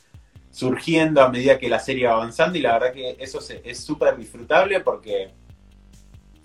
surgiendo 0.50 1.20
a 1.20 1.28
medida 1.28 1.58
que 1.58 1.68
la 1.68 1.80
serie 1.80 2.06
va 2.06 2.14
avanzando 2.14 2.56
y 2.56 2.62
la 2.62 2.78
verdad 2.78 2.92
que 2.92 3.16
eso 3.18 3.40
es 3.64 3.84
súper 3.84 4.16
disfrutable 4.16 4.80
porque 4.80 5.30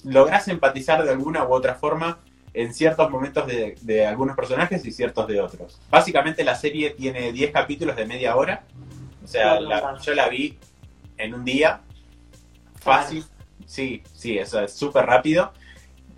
logras 0.04 0.48
empatizar 0.48 1.04
de 1.04 1.12
alguna 1.12 1.46
u 1.46 1.54
otra 1.54 1.76
forma 1.76 2.20
en 2.54 2.74
ciertos 2.74 3.10
momentos 3.10 3.48
de, 3.48 4.06
algunos 4.06 4.36
personajes 4.36 4.84
y 4.86 4.92
ciertos 4.92 5.28
de 5.28 5.40
otros. 5.40 5.80
Básicamente 5.90 6.44
la 6.44 6.56
serie 6.56 6.90
tiene 6.90 7.32
10 7.32 7.52
capítulos 7.52 7.96
de 7.96 8.06
media 8.06 8.36
hora, 8.36 8.64
o 9.24 9.28
sea, 9.28 9.60
yo 10.02 10.14
la 10.14 10.28
vi 10.28 10.58
en 11.18 11.34
un 11.34 11.46
día 11.46 11.82
Fácil. 12.82 13.24
Sí, 13.66 14.04
sí, 14.14 14.38
eso 14.38 14.60
es 14.60 14.74
súper 14.74 15.06
rápido. 15.06 15.54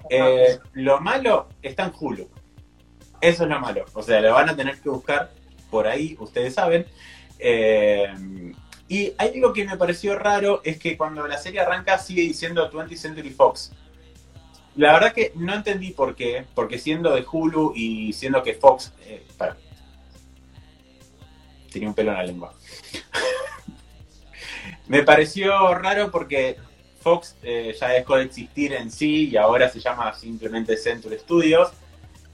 Eh, 0.10 0.60
lo 0.74 1.00
malo 1.00 1.50
está 1.62 1.86
en 1.86 1.94
Hulu. 1.98 2.28
Eso 3.22 3.44
es 3.44 3.50
lo 3.50 3.60
malo. 3.60 3.86
O 3.94 4.02
sea, 4.02 4.20
lo 4.22 4.34
van 4.34 4.50
a 4.50 4.56
tener 4.56 4.80
que 4.82 4.90
buscar 4.90 5.32
por 5.70 5.88
ahí, 5.88 6.18
ustedes 6.20 6.56
saben. 6.56 6.86
Eh, 7.40 8.54
y 8.88 9.14
hay 9.18 9.30
algo 9.36 9.54
que 9.54 9.66
me 9.66 9.78
pareció 9.78 10.18
raro, 10.18 10.62
es 10.64 10.78
que 10.78 10.98
cuando 10.98 11.26
la 11.28 11.38
serie 11.38 11.62
arranca 11.62 11.98
sigue 11.98 12.22
diciendo 12.24 12.70
20th 12.70 12.98
Century 12.98 13.30
Fox. 13.30 13.72
La 14.76 14.94
verdad 14.94 15.14
que 15.14 15.32
no 15.36 15.54
entendí 15.54 15.92
por 15.92 16.16
qué, 16.16 16.46
porque 16.56 16.80
siendo 16.80 17.14
de 17.16 17.26
Hulu 17.30 17.74
y 17.76 18.14
siendo 18.14 18.42
que 18.44 18.54
Fox... 18.54 18.92
Eh, 19.06 19.26
un 21.82 21.94
pelo 21.96 22.12
en 22.12 22.18
la 22.18 22.24
lengua. 22.24 22.54
Me 24.94 25.02
pareció 25.02 25.74
raro 25.74 26.12
porque 26.12 26.56
Fox 27.00 27.36
eh, 27.42 27.76
ya 27.82 27.88
dejó 27.88 28.16
de 28.16 28.26
existir 28.26 28.74
en 28.74 28.92
sí 28.92 29.28
y 29.28 29.38
ahora 29.38 29.68
se 29.68 29.80
llama 29.80 30.14
simplemente 30.14 30.78
Century 30.78 31.18
Studios. 31.18 31.72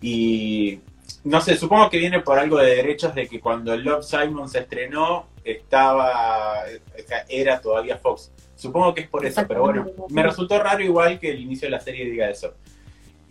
Y 0.01 0.81
no 1.23 1.39
sé, 1.39 1.55
supongo 1.55 1.89
que 1.89 1.97
viene 1.97 2.19
por 2.19 2.37
algo 2.37 2.57
de 2.57 2.75
derechos 2.75 3.15
de 3.15 3.29
que 3.29 3.39
cuando 3.39 3.77
Love 3.77 4.03
Simon 4.03 4.49
se 4.49 4.59
estrenó 4.59 5.27
estaba 5.41 6.65
era 7.29 7.61
todavía 7.61 7.97
Fox. 7.97 8.29
Supongo 8.57 8.93
que 8.93 9.01
es 9.03 9.07
por 9.07 9.25
eso, 9.25 9.41
pero 9.47 9.61
bueno, 9.61 9.85
me 10.09 10.21
resultó 10.21 10.61
raro 10.61 10.83
igual 10.83 11.17
que 11.17 11.31
el 11.31 11.39
inicio 11.39 11.67
de 11.67 11.71
la 11.71 11.79
serie 11.79 12.11
diga 12.11 12.29
eso. 12.29 12.55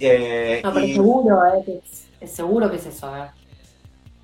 Eh, 0.01 0.63
no, 0.65 0.73
pero 0.73 0.87
seguro, 0.87 1.39
eh, 1.67 1.83
es 2.19 2.33
seguro 2.33 2.71
que 2.71 2.77
es 2.77 2.87
eso. 2.87 3.15
Eh. 3.15 3.29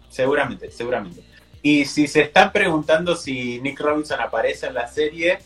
Seguramente, 0.09 0.71
seguramente. 0.71 1.34
Y 1.64 1.87
si 1.87 2.06
se 2.09 2.21
están 2.21 2.52
preguntando 2.52 3.16
si 3.16 3.59
Nick 3.62 3.80
Robinson 3.80 4.21
aparece 4.21 4.66
en 4.66 4.75
la 4.75 4.87
serie, 4.87 5.38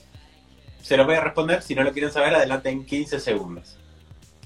se 0.83 0.97
los 0.97 1.07
voy 1.07 1.15
a 1.15 1.21
responder. 1.21 1.63
Si 1.63 1.77
no 1.77 1.85
lo 1.85 1.93
quieren 1.93 2.11
saber, 2.11 2.35
adelante 2.35 2.71
en 2.71 2.85
15 2.85 3.21
segundos. 3.21 3.77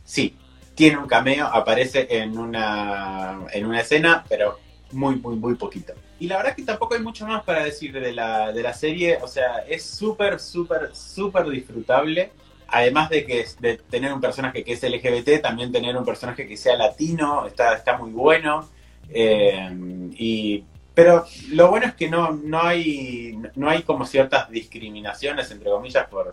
Sí, 0.04 0.36
tiene 0.74 0.98
un 0.98 1.06
cameo, 1.06 1.46
aparece 1.46 2.06
en 2.10 2.36
una, 2.36 3.40
en 3.54 3.64
una 3.64 3.80
escena, 3.80 4.22
pero 4.28 4.58
muy, 4.90 5.16
muy, 5.16 5.36
muy 5.36 5.54
poquito. 5.54 5.94
Y 6.20 6.26
la 6.26 6.36
verdad 6.36 6.54
que 6.54 6.62
tampoco 6.62 6.94
hay 6.94 7.00
mucho 7.00 7.26
más 7.26 7.42
para 7.42 7.64
decir 7.64 7.90
de 7.98 8.12
la, 8.12 8.52
de 8.52 8.62
la 8.62 8.74
serie. 8.74 9.18
O 9.22 9.26
sea, 9.26 9.64
es 9.66 9.82
súper, 9.82 10.40
súper, 10.40 10.94
súper 10.94 11.48
disfrutable. 11.48 12.32
Además 12.68 13.08
de 13.08 13.24
que 13.24 13.46
de 13.60 13.78
tener 13.78 14.12
un 14.12 14.20
personaje 14.20 14.62
que 14.62 14.74
es 14.74 14.82
LGBT, 14.82 15.40
también 15.40 15.72
tener 15.72 15.96
un 15.96 16.04
personaje 16.04 16.46
que 16.46 16.58
sea 16.58 16.76
latino, 16.76 17.46
está, 17.46 17.72
está 17.74 17.96
muy 17.96 18.10
bueno. 18.10 18.68
Eh, 19.08 19.70
y 20.18 20.64
pero 20.94 21.24
lo 21.50 21.70
bueno 21.70 21.86
es 21.86 21.94
que 21.94 22.08
no, 22.10 22.32
no, 22.32 22.62
hay, 22.62 23.38
no 23.54 23.70
hay 23.70 23.82
como 23.82 24.04
ciertas 24.04 24.50
discriminaciones, 24.50 25.50
entre 25.50 25.70
comillas, 25.70 26.06
por, 26.08 26.32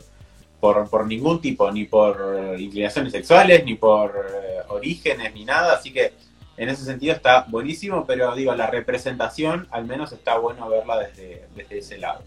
por, 0.60 1.08
ningún 1.08 1.39
tipo, 1.39 1.72
ni 1.72 1.86
por 1.86 2.56
inclinaciones 2.58 3.13
sexuales, 3.13 3.63
ni 3.63 3.75
por 3.75 4.12
eh, 4.12 4.60
orígenes, 4.68 5.34
ni 5.34 5.46
nada. 5.46 5.75
Así 5.75 5.94
que 5.94 6.13
en 6.58 6.68
ese 6.68 6.84
sentido 6.84 7.13
está 7.13 7.46
buenísimo, 7.48 8.06
pero 8.06 8.36
digo, 8.36 8.54
la 8.54 8.68
representación 8.68 9.68
al 9.72 9.86
menos 9.86 10.12
está 10.12 10.38
bueno 10.38 10.68
verla 10.68 11.00
desde, 11.00 11.48
desde 11.56 11.78
ese 11.78 11.98
lado. 11.98 12.24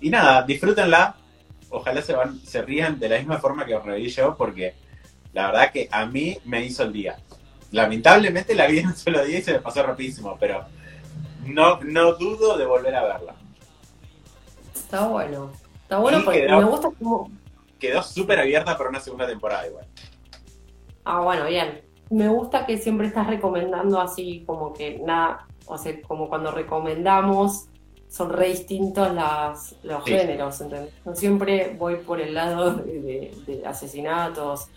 Y 0.00 0.10
nada, 0.10 0.42
disfrútenla. 0.42 1.16
Ojalá 1.70 2.02
se, 2.02 2.12
van, 2.12 2.38
se 2.40 2.60
rían 2.60 3.00
de 3.00 3.08
la 3.08 3.18
misma 3.18 3.38
forma 3.38 3.64
que 3.64 3.74
os 3.74 3.84
reí 3.84 4.08
yo, 4.08 4.36
porque 4.36 4.74
la 5.32 5.46
verdad 5.46 5.72
que 5.72 5.88
a 5.90 6.04
mí 6.04 6.36
me 6.44 6.62
hizo 6.62 6.82
el 6.82 6.92
día. 6.92 7.16
Lamentablemente 7.72 8.54
la 8.54 8.66
vi 8.66 8.80
en 8.80 8.88
un 8.88 8.96
solo 8.96 9.24
día 9.24 9.38
y 9.38 9.42
se 9.42 9.54
me 9.54 9.60
pasó 9.60 9.82
rapidísimo, 9.82 10.36
pero 10.38 10.64
no, 11.46 11.80
no 11.80 12.14
dudo 12.14 12.56
de 12.56 12.66
volver 12.66 12.94
a 12.94 13.04
verla. 13.04 13.34
Está 14.74 15.06
bueno. 15.08 15.50
Está 15.82 15.98
bueno 15.98 16.22
porque 16.24 16.48
me 16.48 16.64
gusta 16.64 16.90
como. 16.98 17.30
Quedó 17.78 18.02
súper 18.02 18.40
abierta 18.40 18.76
para 18.76 18.90
una 18.90 19.00
segunda 19.00 19.26
temporada 19.26 19.66
igual. 19.66 19.86
Ah, 21.04 21.20
bueno, 21.20 21.46
bien. 21.46 21.82
Me 22.10 22.28
gusta 22.28 22.64
que 22.64 22.78
siempre 22.78 23.08
estás 23.08 23.26
recomendando 23.26 24.00
así 24.00 24.44
como 24.46 24.72
que 24.72 24.98
nada, 24.98 25.46
o 25.66 25.76
sea, 25.76 26.00
como 26.02 26.28
cuando 26.28 26.50
recomendamos 26.50 27.68
son 28.08 28.30
re 28.30 28.48
distintos 28.48 29.12
las, 29.12 29.74
los 29.82 30.04
géneros, 30.04 30.60
¿entendés? 30.60 30.94
Yo 31.04 31.14
siempre 31.14 31.74
voy 31.76 31.96
por 31.96 32.20
el 32.20 32.34
lado 32.34 32.74
de 32.76 33.62
asesinatos, 33.66 34.68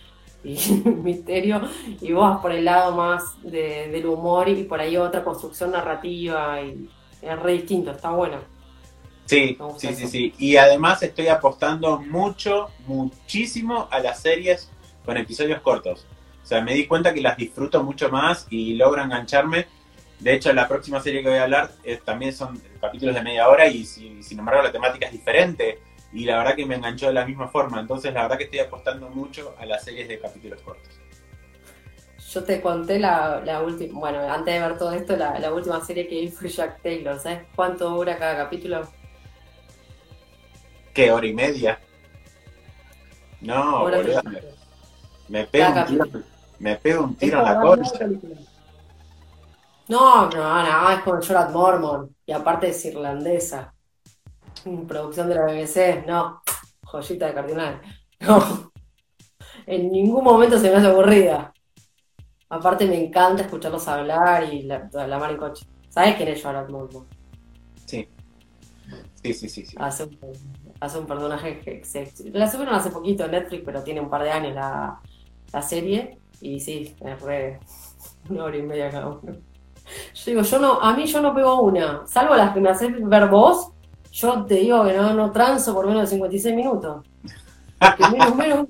y 0.48 0.56
misterio, 1.04 1.62
y 2.01 2.13
vos 2.13 2.39
por 2.42 2.51
el 2.51 2.66
lado 2.66 2.96
más 2.96 3.24
del 3.44 4.06
humor 4.06 4.48
y 4.48 4.63
por 4.63 4.80
ahí 4.80 4.96
otra 4.98 5.24
construcción 5.24 5.72
narrativa 5.72 6.62
y 6.62 6.89
es 7.22 7.39
re 7.39 7.54
distinto, 7.54 7.92
está 7.92 8.12
bueno. 8.12 8.38
Sí, 9.25 9.58
sí, 9.77 9.94
sí, 9.94 10.08
sí. 10.08 10.34
Y 10.38 10.56
además 10.56 11.04
estoy 11.04 11.27
apostando 11.27 12.00
mucho, 12.00 12.70
muchísimo 12.86 13.89
a 13.92 14.00
las 14.00 14.22
series 14.22 14.72
con 15.04 15.18
episodios 15.18 15.60
cortos. 15.60 16.06
O 16.42 16.46
sea, 16.48 16.62
me 16.62 16.74
di 16.74 16.88
cuenta 16.88 17.13
que 17.13 17.20
las 17.20 17.36
disfruto 17.36 17.84
mucho 17.84 18.10
más 18.10 18.48
y 18.50 18.75
logro 18.75 19.04
engancharme. 19.04 19.68
De 20.20 20.34
hecho, 20.34 20.54
la 20.54 20.66
próxima 20.66 21.01
serie 21.01 21.22
que 21.22 21.30
voy 21.30 21.39
a 21.39 21.44
hablar 21.44 21.72
también 22.06 22.34
son 22.34 22.62
capítulos 22.80 23.16
de 23.16 23.22
media 23.22 23.50
hora 23.50 23.68
y 23.68 23.84
sin 23.86 24.39
embargo 24.39 24.62
la 24.62 24.72
temática 24.72 25.08
es 25.08 25.12
diferente 25.12 25.80
y 26.17 26.25
la 26.25 26.39
verdad 26.39 26.55
que 26.55 26.65
me 26.65 26.74
enganchó 26.74 27.05
de 27.05 27.13
la 27.13 27.25
misma 27.25 27.47
forma. 27.47 27.79
Entonces, 27.79 28.12
la 28.12 28.24
verdad 28.24 28.39
que 28.39 28.45
estoy 28.45 28.57
apostando 28.57 29.07
mucho 29.07 29.53
a 29.59 29.67
las 29.67 29.83
series 29.83 30.07
de 30.07 30.19
capítulos 30.19 30.59
cortos. 30.63 31.00
Yo 32.31 32.43
te 32.43 32.59
conté 32.59 32.97
la, 32.97 33.39
la 33.45 33.62
última, 33.62 34.00
bueno, 34.00 34.21
antes 34.21 34.51
de 34.55 34.59
ver 34.59 34.79
todo 34.79 34.93
esto, 34.93 35.15
la, 35.15 35.53
última 35.53 35.79
serie 35.86 36.07
que 36.07 36.21
vi 36.21 36.29
fue 36.29 36.50
Jack 36.50 36.81
Taylor. 36.81 37.19
¿Sabes 37.19 37.43
cuánto 37.55 37.91
dura 37.91 38.17
cada 38.17 38.36
capítulo? 38.36 38.81
¿Qué, 40.91 41.12
hora 41.12 41.27
y 41.27 41.33
media? 41.36 41.79
No, 43.41 43.81
boludo, 43.81 44.19
me, 45.27 45.45
pego 45.45 45.67
un 45.69 45.86
tiro, 45.86 46.05
me 46.57 46.75
pego 46.77 47.03
un 47.03 47.15
tiro 47.15 47.38
en 47.38 47.45
la 47.45 47.62
concha. 47.62 48.07
No, 49.88 50.29
no, 50.31 50.63
no, 50.63 50.89
es 50.89 51.00
con 51.01 51.21
Jorah 51.21 51.50
Mormon. 51.50 52.15
Y 52.25 52.31
aparte 52.31 52.69
es 52.69 52.83
irlandesa 52.86 53.75
producción 54.88 55.30
de 55.30 55.36
la 55.36 55.46
BBC, 55.46 56.06
no, 56.08 56.42
joyita 56.84 57.28
de 57.28 57.34
cardinal, 57.34 57.82
no, 58.22 58.72
en 59.66 59.92
ningún 59.92 60.24
momento 60.24 60.60
se 60.60 60.70
me 60.70 60.78
hace 60.78 60.88
aburrida. 60.88 61.54
Aparte 62.50 62.86
me 62.86 63.04
encanta 63.04 63.44
escucharlos 63.44 63.88
hablar 63.88 64.54
y 64.54 64.64
la, 64.64 64.90
la 64.94 65.20
mar 65.20 65.32
en 65.32 65.38
coche. 65.38 65.66
¿Sabes 65.90 66.16
quién 66.16 66.30
es 66.30 66.42
Jorah 66.42 66.66
Mormon? 66.68 67.06
Sí. 67.86 68.08
Sí, 69.22 69.34
sí, 69.34 69.50
sí. 69.50 69.66
sí. 69.66 69.76
Hace 69.78 70.08
hace 70.80 71.00
un 71.00 71.08
personaje 71.08 71.60
que 71.60 71.84
se, 71.84 72.12
la 72.32 72.50
subieron 72.50 72.76
hace 72.76 72.90
poquito 72.90 73.26
en 73.26 73.32
Netflix, 73.32 73.64
pero 73.66 73.84
tiene 73.84 74.02
un 74.02 74.10
par 74.10 74.24
de 74.24 74.32
años 74.32 74.56
la, 74.56 75.00
la 75.52 75.62
serie. 75.62 76.20
Y 76.42 76.60
sí, 76.60 76.96
es 77.00 77.22
re 77.22 77.60
una 78.30 78.46
hora 78.46 78.58
y 78.58 78.62
media 78.62 78.90
cada 78.90 79.08
uno. 79.08 79.22
Yo 80.14 80.24
digo, 80.26 80.42
yo 80.42 80.60
no, 80.60 80.82
a 80.82 80.96
mí 80.96 81.06
yo 81.06 81.22
no 81.22 81.34
pego 81.34 81.62
una, 81.62 82.06
salvo 82.06 82.36
las 82.36 82.54
que 82.54 82.60
me 82.60 82.70
haces 82.70 82.92
ver 83.00 83.30
vos, 83.30 83.72
yo 84.12 84.46
te 84.46 84.56
digo 84.56 84.86
que 84.86 84.94
no, 84.94 85.14
no 85.14 85.32
transo 85.32 85.74
por 85.74 85.88
menos 85.88 86.04
de 86.04 86.08
56 86.08 86.56
minutos. 86.56 87.06
Porque 87.80 88.08
menos, 88.10 88.36
menos. 88.36 88.68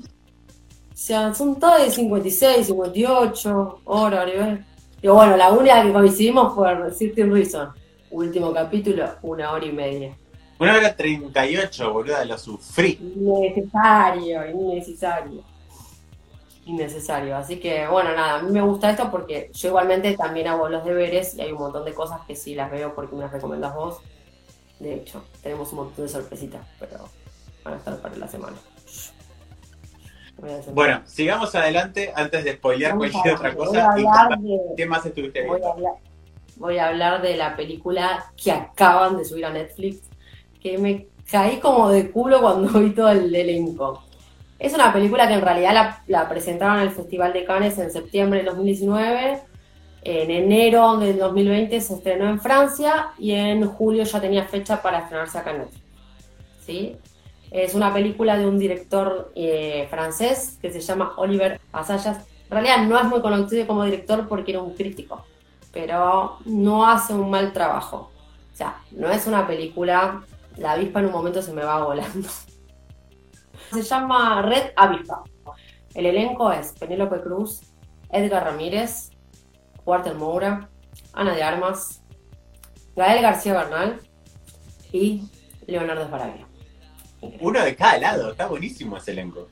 O 0.98 1.00
sea, 1.00 1.34
son 1.34 1.60
todas 1.60 1.84
de 1.84 1.92
56, 1.92 2.68
58 2.68 3.82
horas, 3.86 4.26
¿verdad? 4.26 4.60
Digo, 5.02 5.14
bueno, 5.14 5.38
la 5.38 5.52
única 5.52 5.84
que 5.84 5.94
coincidimos 5.94 6.56
fue 6.56 6.92
Certain 6.92 7.32
Reason. 7.32 7.70
Último 8.10 8.52
capítulo, 8.54 9.06
una 9.22 9.52
hora 9.52 9.66
y 9.66 9.72
media. 9.72 10.16
Una 10.60 10.76
hora 10.76 10.96
38, 10.96 11.94
boluda, 11.94 12.26
lo 12.26 12.38
sufrí. 12.38 12.98
Innecesario, 13.16 14.50
innecesario. 14.50 15.44
Innecesario. 16.66 17.38
Así 17.38 17.60
que, 17.60 17.88
bueno, 17.88 18.12
nada, 18.14 18.40
a 18.40 18.42
mí 18.42 18.52
me 18.52 18.62
gusta 18.62 18.90
esto 18.90 19.12
porque 19.12 19.52
yo 19.54 19.70
igualmente 19.70 20.18
también 20.18 20.48
hago 20.48 20.68
los 20.68 20.84
deberes 20.84 21.36
y 21.36 21.42
hay 21.42 21.52
un 21.52 21.60
montón 21.60 21.86
de 21.86 21.94
cosas 21.94 22.22
que 22.26 22.36
sí 22.36 22.56
las 22.56 22.72
veo 22.72 22.96
porque 22.96 23.16
me 23.16 23.22
las 23.22 23.32
recomendas 23.32 23.76
vos. 23.76 24.00
De 24.80 24.94
hecho, 24.96 25.24
tenemos 25.42 25.72
un 25.72 25.78
montón 25.80 26.06
de 26.06 26.10
sorpresitas, 26.12 26.66
pero 26.80 27.10
van 27.64 27.74
a 27.76 27.78
estar 27.78 27.98
para 28.00 28.16
la 28.16 28.28
semana. 28.28 28.58
Voy 30.38 30.52
a 30.52 30.60
Bueno, 30.72 31.02
sigamos 31.06 31.54
adelante 31.56 32.14
antes 32.16 32.44
de 32.44 32.54
spoilear 32.54 32.92
Vamos 32.92 33.10
cualquier 33.12 33.34
a- 33.34 33.38
otra 33.38 33.50
voy 33.56 33.66
cosa. 33.66 33.80
a 33.80 34.00
Y 34.00 34.06
hablar 34.06 34.28
contá- 34.30 34.42
de- 34.44 34.60
¿Qué 34.78 34.86
más 34.86 35.06
estuviste 35.06 35.42
voy 35.42 35.50
a 35.50 35.54
viendo? 35.56 35.72
hablar, 35.74 35.94
voy 36.58 36.78
a 36.78 36.88
hablar 36.90 37.22
de 37.24 37.36
la 37.38 37.56
película 37.56 38.32
que 38.42 38.52
acaban 38.52 39.18
de 39.18 39.26
subir 39.26 39.46
a 39.46 39.50
Netflix, 39.50 40.02
que 40.62 40.78
me 40.78 41.08
caí 41.30 41.58
como 41.60 41.90
de 41.90 42.12
culo 42.12 42.40
cuando 42.42 42.68
vi 42.80 42.92
todo 42.92 43.10
el 43.10 43.34
elenco. 43.34 44.04
Es 44.60 44.74
una 44.74 44.92
película 44.94 45.28
que 45.28 45.36
en 45.36 45.42
realidad 45.42 45.74
la, 45.74 46.04
la 46.08 46.30
presentaron 46.30 46.78
en 46.78 46.84
el 46.84 46.92
Festival 46.92 47.34
de 47.34 47.46
Cannes 47.46 47.78
en 47.80 47.92
septiembre 47.92 48.40
del 48.40 48.48
2019. 48.48 49.40
En 50.10 50.32
enero 50.32 50.96
del 50.96 51.20
2020 51.20 51.82
se 51.82 51.96
estrenó 51.96 52.30
en 52.30 52.40
Francia 52.40 53.10
y 53.18 53.34
en 53.34 53.68
julio 53.68 54.06
ya 54.06 54.22
tenía 54.22 54.46
fecha 54.46 54.82
para 54.82 55.00
estrenarse 55.00 55.38
acá 55.38 55.52
en 55.52 55.58
Netflix. 55.58 55.84
¿Sí? 56.66 56.96
Es 57.52 57.76
una 57.76 57.94
película 57.94 58.38
de 58.38 58.48
un 58.48 58.58
director 58.58 59.34
eh, 59.36 59.86
francés 59.90 60.60
que 60.62 60.72
se 60.72 60.80
llama 60.80 61.12
Oliver 61.18 61.60
Assayas. 61.74 62.20
En 62.46 62.52
realidad 62.52 62.88
no 62.88 62.98
es 62.98 63.04
muy 63.04 63.20
conocido 63.20 63.68
como 63.68 63.84
director 63.84 64.30
porque 64.30 64.52
era 64.52 64.62
un 64.62 64.76
crítico, 64.76 65.26
pero 65.74 66.38
no 66.46 66.90
hace 66.90 67.14
un 67.14 67.30
mal 67.30 67.52
trabajo. 67.52 68.10
O 68.54 68.56
sea, 68.56 68.78
no 68.92 69.12
es 69.12 69.28
una 69.28 69.46
película, 69.46 70.24
la 70.56 70.72
avispa 70.72 71.02
en 71.02 71.08
un 71.08 71.12
momento 71.12 71.42
se 71.42 71.52
me 71.52 71.66
va 71.66 71.84
volando. 71.84 72.30
Se 73.74 73.82
llama 73.82 74.42
Red 74.42 74.72
Avispa. 74.78 75.24
El 75.94 76.06
elenco 76.06 76.50
es 76.50 76.72
Penélope 76.80 77.20
Cruz, 77.20 77.60
Edgar 78.10 78.46
Ramírez, 78.46 79.12
Walter 79.88 80.16
Moura, 80.16 80.70
Ana 81.14 81.34
de 81.34 81.42
Armas, 81.42 82.04
Gael 82.94 83.22
García 83.22 83.54
Bernal 83.54 84.02
y 84.92 85.24
Leonardo 85.66 86.06
Sbaraglia. 86.06 86.46
Uno 87.40 87.64
de 87.64 87.74
cada 87.74 87.98
lado, 87.98 88.32
está 88.32 88.48
buenísimo 88.48 88.98
ese 88.98 89.12
elenco. 89.12 89.48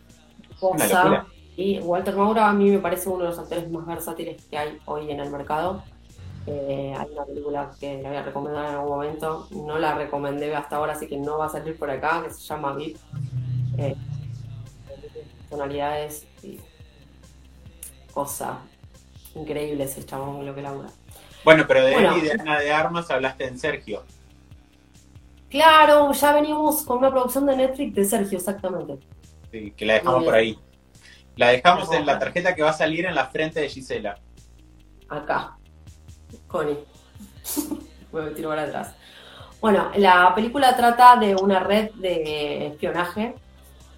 Cosa. 0.59 1.25
Y 1.55 1.79
Walter 1.79 2.15
Moura 2.17 2.49
a 2.49 2.53
mí 2.53 2.69
me 2.69 2.79
parece 2.79 3.07
uno 3.07 3.23
de 3.23 3.29
los 3.29 3.39
actores 3.39 3.71
más 3.71 3.85
versátiles 3.85 4.43
que 4.47 4.57
hay 4.57 4.77
hoy 4.83 5.09
en 5.09 5.21
el 5.21 5.31
mercado. 5.31 5.81
Eh, 6.47 6.93
hay 6.95 7.07
una 7.13 7.23
película 7.23 7.71
que 7.79 7.95
le 7.95 8.07
voy 8.07 8.17
a 8.17 8.23
recomendar 8.23 8.65
en 8.65 8.75
algún 8.75 8.89
momento, 8.89 9.47
no 9.51 9.79
la 9.79 9.95
recomendé 9.95 10.53
hasta 10.53 10.75
ahora, 10.75 10.93
así 10.93 11.07
que 11.07 11.17
no 11.17 11.37
va 11.37 11.45
a 11.45 11.49
salir 11.49 11.79
por 11.79 11.89
acá, 11.89 12.21
que 12.23 12.31
se 12.31 12.41
llama 12.41 12.73
VIP. 12.73 12.97
Eh, 13.77 13.95
tonalidades 15.49 16.27
y 16.43 16.59
cosa 18.13 18.59
increíble 19.35 19.83
ese 19.83 20.05
chabón 20.05 20.45
lo 20.45 20.55
que 20.55 20.61
labura. 20.61 20.89
Bueno, 21.43 21.65
pero 21.67 21.85
de 21.85 21.93
Bueno. 21.93 22.15
él 22.15 22.23
y 22.23 22.27
de 22.27 22.31
Ana 22.33 22.59
de 22.59 22.71
Armas 22.73 23.09
hablaste 23.11 23.45
en 23.47 23.59
Sergio. 23.59 24.03
Claro, 25.49 26.11
ya 26.11 26.33
venimos 26.33 26.81
con 26.83 26.97
una 26.97 27.11
producción 27.11 27.45
de 27.45 27.55
Netflix 27.55 27.95
de 27.95 28.05
Sergio, 28.05 28.37
exactamente. 28.37 28.97
Sí, 29.51 29.71
que 29.71 29.85
la 29.85 29.93
dejamos 29.95 30.23
por 30.23 30.33
ahí. 30.35 30.57
La 31.37 31.49
dejamos 31.49 31.91
en 31.93 32.05
la 32.05 32.13
a 32.13 32.19
tarjeta 32.19 32.55
que 32.55 32.63
va 32.63 32.71
a 32.71 32.73
salir 32.73 33.05
en 33.05 33.15
la 33.15 33.27
frente 33.27 33.59
de 33.61 33.69
Gisela. 33.69 34.17
acá. 35.09 35.57
Connie. 36.47 36.79
Me 38.11 38.31
tiro 38.31 38.49
para 38.49 38.63
atrás. 38.63 38.95
Bueno, 39.61 39.91
la 39.97 40.33
película 40.33 40.75
trata 40.75 41.15
de 41.17 41.35
una 41.35 41.59
red 41.59 41.91
de 41.95 42.67
espionaje, 42.67 43.35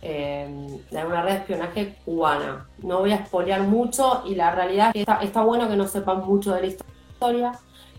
eh, 0.10 0.80
de 0.90 1.06
una 1.06 1.22
red 1.22 1.34
de 1.34 1.38
espionaje 1.40 1.98
cubana. 2.06 2.70
No 2.78 3.00
voy 3.00 3.12
a 3.12 3.26
spoilear 3.26 3.62
mucho 3.64 4.24
y 4.26 4.36
la 4.36 4.52
realidad 4.52 4.88
es 4.88 4.94
que 4.94 5.00
está, 5.02 5.20
está 5.22 5.42
bueno 5.44 5.68
que 5.68 5.76
no 5.76 5.86
sepan 5.86 6.26
mucho 6.26 6.54
de 6.54 6.62
la 6.62 6.68
historia. 6.68 7.52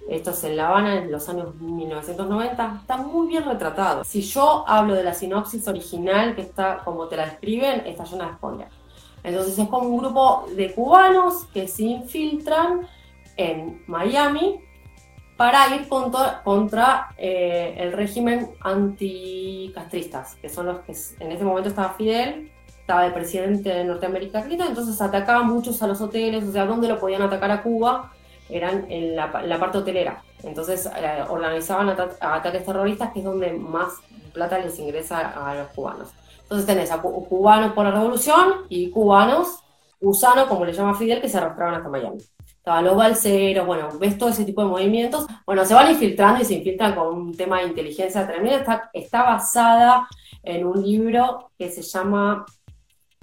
Esto 0.09 0.31
es 0.31 0.43
en 0.45 0.57
La 0.57 0.69
Habana 0.69 0.95
en 0.95 1.13
los 1.13 1.29
años 1.29 1.55
1990. 1.57 2.79
Está 2.81 2.97
muy 2.97 3.29
bien 3.29 3.45
retratado. 3.45 4.05
Si 4.05 4.23
yo 4.23 4.65
hablo 4.67 4.95
de 4.95 5.05
la 5.05 5.13
sinopsis 5.13 5.69
original, 5.69 6.35
que 6.35 6.41
está 6.41 6.79
como 6.83 7.09
te 7.09 7.19
la 7.19 7.27
describen, 7.27 7.87
está 7.87 8.05
llena 8.05 8.29
de 8.29 8.33
spoilers. 8.37 8.75
Entonces 9.23 9.59
es 9.59 9.69
como 9.69 9.91
un 9.91 9.99
grupo 9.99 10.47
de 10.57 10.73
cubanos 10.75 11.45
que 11.53 11.69
se 11.69 11.83
infiltran 11.83 12.89
en 13.37 13.85
Miami 13.87 14.63
para 15.39 15.75
ir 15.75 15.89
contra, 15.89 16.43
contra, 16.43 17.09
eh, 17.17 17.75
el 17.79 17.93
régimen 17.93 18.51
anticastristas, 18.61 20.35
que 20.37 20.49
son 20.49 20.67
los 20.67 20.81
que 20.81 20.93
en 21.21 21.33
ese 21.33 21.45
momento 21.45 21.71
estaba 21.71 21.95
Fidel, 21.95 22.51
estaba 22.81 23.07
el 23.07 23.13
presidente 23.13 23.69
de 23.71 23.85
Norteamérica 23.85 24.45
entonces 24.51 25.01
atacaban 25.01 25.47
muchos 25.47 25.83
a 25.83 25.87
los 25.87 26.01
hoteles, 26.01 26.45
o 26.45 26.53
sea, 26.53 26.67
¿dónde 26.67 26.89
lo 26.89 26.99
podían 26.99 27.23
atacar 27.23 27.51
a 27.51 27.63
Cuba? 27.63 28.13
Eran 28.51 28.87
en 28.91 29.15
la, 29.15 29.31
en 29.43 29.49
la 29.49 29.59
parte 29.61 29.79
hotelera. 29.79 30.23
Entonces 30.43 30.87
eh, 30.87 31.23
organizaban 31.29 31.89
ata- 31.91 32.17
ataques 32.21 32.65
terroristas, 32.65 33.13
que 33.13 33.19
es 33.21 33.25
donde 33.25 33.53
más 33.53 33.93
plata 34.33 34.59
les 34.59 34.79
ingresa 34.79 35.19
a 35.21 35.55
los 35.55 35.69
cubanos. 35.69 36.09
Entonces 36.43 36.67
tenés 36.67 36.91
a 36.91 37.01
cu- 37.03 37.29
cubanos 37.29 37.73
por 37.75 37.85
la 37.85 37.91
revolución 37.91 38.65
y 38.71 38.91
cubanos, 38.91 39.63
gusanos, 40.01 40.47
como 40.49 40.65
le 40.65 40.73
llama 40.73 40.95
Fidel, 40.95 41.21
que 41.21 41.29
se 41.29 41.37
arrastraban 41.39 41.75
hasta 41.75 41.89
Miami. 41.91 42.19
Los 42.83 42.97
balseros, 42.97 43.67
bueno, 43.67 43.89
ves 43.99 44.19
todo 44.19 44.29
ese 44.29 44.45
tipo 44.45 44.63
de 44.63 44.69
movimientos. 44.69 45.27
Bueno, 45.47 45.65
se 45.65 45.75
van 45.75 45.91
infiltrando 45.91 46.43
y 46.43 46.45
se 46.45 46.55
infiltran 46.55 46.95
con 46.95 47.09
un 47.09 47.37
tema 47.37 47.61
de 47.61 47.69
inteligencia 47.69 48.27
tremenda. 48.27 48.59
Está, 48.59 48.91
está 48.93 49.23
basada 49.23 50.07
en 50.43 50.67
un 50.67 50.83
libro 50.83 51.51
que 51.59 51.71
se 51.71 51.83
llama, 51.83 52.45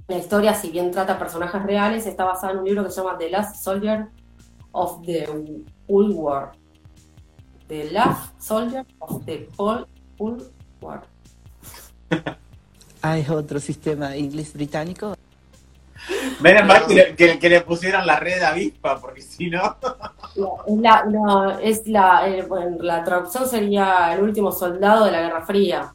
la 0.08 0.18
historia, 0.18 0.52
si 0.54 0.70
bien 0.70 0.90
trata 0.90 1.18
personajes 1.18 1.62
reales, 1.62 2.06
está 2.06 2.24
basada 2.24 2.52
en 2.52 2.58
un 2.58 2.64
libro 2.64 2.84
que 2.84 2.90
se 2.90 3.00
llama 3.00 3.16
The 3.16 3.30
Last 3.30 3.62
Soldier 3.62 4.08
of 4.72 5.06
the 5.06 5.26
Cold 5.86 6.14
War. 6.14 6.52
The 7.68 7.90
Last 7.92 8.40
Soldier 8.40 8.84
of 8.98 9.24
the 9.24 9.48
Cold 9.56 9.86
War. 10.80 11.04
Hay 13.02 13.24
otro 13.28 13.60
sistema 13.60 14.16
inglés 14.16 14.52
británico. 14.52 15.14
Menos 16.40 16.66
mal 16.66 16.86
que, 16.86 16.94
le- 16.94 17.14
que- 17.16 17.38
que 17.38 17.48
le 17.48 17.60
pusieron 17.62 18.06
la 18.06 18.16
red 18.20 18.42
avispa, 18.42 18.98
porque 19.00 19.20
si 19.22 19.48
no. 19.50 19.76
La, 20.80 21.04
no, 21.04 21.58
es 21.58 21.86
la, 21.86 22.28
eh, 22.28 22.42
bueno, 22.42 22.76
la 22.80 23.02
traducción 23.04 23.48
sería 23.48 24.12
el 24.14 24.22
último 24.22 24.52
soldado 24.52 25.04
de 25.06 25.12
la 25.12 25.20
Guerra 25.22 25.44
Fría. 25.46 25.92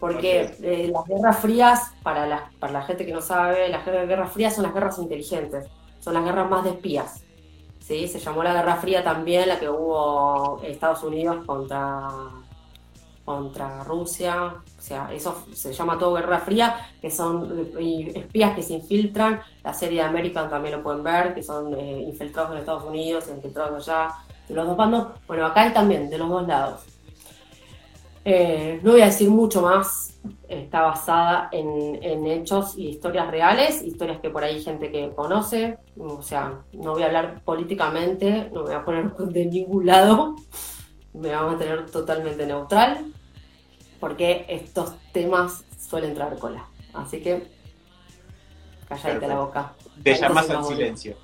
Porque 0.00 0.54
eh, 0.62 0.92
las 0.92 1.04
guerras 1.06 1.38
frías, 1.38 1.90
para 2.04 2.24
la, 2.24 2.50
para 2.60 2.72
la 2.72 2.82
gente 2.82 3.04
que 3.04 3.12
no 3.12 3.20
sabe, 3.20 3.68
las 3.68 3.84
guerras 3.84 4.30
frías 4.32 4.54
son 4.54 4.62
las 4.62 4.72
guerras 4.72 4.96
inteligentes, 4.98 5.66
son 5.98 6.14
las 6.14 6.24
guerras 6.24 6.48
más 6.48 6.62
de 6.62 6.70
espías. 6.70 7.24
¿sí? 7.80 8.06
Se 8.06 8.20
llamó 8.20 8.44
la 8.44 8.52
Guerra 8.52 8.76
Fría 8.76 9.02
también, 9.02 9.48
la 9.48 9.58
que 9.58 9.68
hubo 9.68 10.60
Estados 10.62 11.02
Unidos 11.02 11.44
contra, 11.44 12.06
contra 13.28 13.84
Rusia. 13.84 14.54
O 14.78 14.80
sea, 14.80 15.12
eso 15.12 15.44
se 15.52 15.74
llama 15.74 15.98
todo 15.98 16.14
Guerra 16.14 16.38
Fría, 16.38 16.88
que 16.98 17.10
son 17.10 17.68
eh, 17.78 18.12
espías 18.14 18.54
que 18.54 18.62
se 18.62 18.72
infiltran. 18.72 19.42
La 19.62 19.74
serie 19.74 20.00
de 20.00 20.08
American 20.08 20.48
también 20.48 20.76
lo 20.76 20.82
pueden 20.82 21.04
ver, 21.04 21.34
que 21.34 21.42
son 21.42 21.74
eh, 21.74 22.04
infiltrados 22.08 22.52
en 22.52 22.58
Estados 22.60 22.84
Unidos, 22.84 23.28
infiltrados 23.28 23.86
allá, 23.86 24.14
de 24.48 24.54
los 24.54 24.66
dos 24.66 24.78
bandos. 24.78 25.08
Bueno, 25.26 25.44
acá 25.44 25.64
hay 25.64 25.74
también, 25.74 26.08
de 26.08 26.16
los 26.16 26.30
dos 26.30 26.48
lados. 26.48 26.80
Eh, 28.24 28.80
no 28.82 28.92
voy 28.92 29.02
a 29.02 29.06
decir 29.06 29.28
mucho 29.28 29.60
más, 29.60 30.18
está 30.48 30.80
basada 30.80 31.50
en, 31.52 32.26
hechos 32.26 32.78
y 32.78 32.88
historias 32.88 33.30
reales, 33.30 33.82
historias 33.82 34.20
que 34.20 34.30
por 34.30 34.42
ahí 34.42 34.62
gente 34.62 34.90
que 34.90 35.10
conoce, 35.14 35.76
o 35.98 36.22
sea, 36.22 36.62
no 36.72 36.92
voy 36.92 37.02
a 37.02 37.06
hablar 37.06 37.42
políticamente, 37.44 38.48
no 38.54 38.62
me 38.62 38.68
voy 38.68 38.74
a 38.74 38.84
poner 38.86 39.12
de 39.18 39.44
ningún 39.44 39.84
lado, 39.84 40.36
me 41.12 41.28
voy 41.28 41.30
a 41.30 41.42
mantener 41.42 41.90
totalmente 41.90 42.46
neutral, 42.46 43.12
porque 44.00 44.44
estos 44.48 44.94
temas 45.12 45.64
suelen 45.78 46.14
traer 46.14 46.38
cola, 46.38 46.64
así 46.94 47.20
que 47.20 47.46
calladita 48.88 49.26
la 49.26 49.34
boca. 49.40 49.72
Te 50.02 50.10
llamas 50.28 50.48
al 50.50 50.56
silencio. 50.76 51.16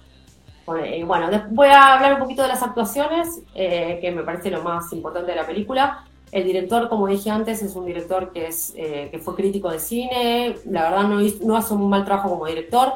Bueno, 0.67 1.07
bueno, 1.07 1.31
voy 1.51 1.69
a 1.69 1.95
hablar 1.95 2.15
un 2.15 2.21
poquito 2.21 2.43
de 2.43 2.49
las 2.49 2.63
actuaciones, 2.63 3.41
eh, 3.55 3.99
que 4.01 4.11
me 4.11 4.23
parece 4.23 4.51
lo 4.51 4.63
más 4.63 4.91
importante 4.93 5.31
de 5.33 5.37
la 5.37 5.47
película. 5.47 6.05
El 6.33 6.45
director, 6.45 6.89
como 6.89 7.07
dije 7.07 7.31
antes, 7.31 7.63
es 7.63 7.77
un 7.77 7.85
director 7.87 8.33
que, 8.33 8.47
es, 8.49 8.73
eh, 8.77 9.09
que 9.11 9.19
fue 9.19 9.37
crítico 9.37 9.71
de 9.71 9.79
cine, 9.79 10.57
la 10.69 10.85
verdad 10.85 11.03
no, 11.05 11.21
hizo- 11.21 11.45
no 11.45 11.57
hace 11.57 11.75
un 11.75 11.89
mal 11.89 12.05
trabajo 12.05 12.31
como 12.31 12.47
director. 12.47 12.95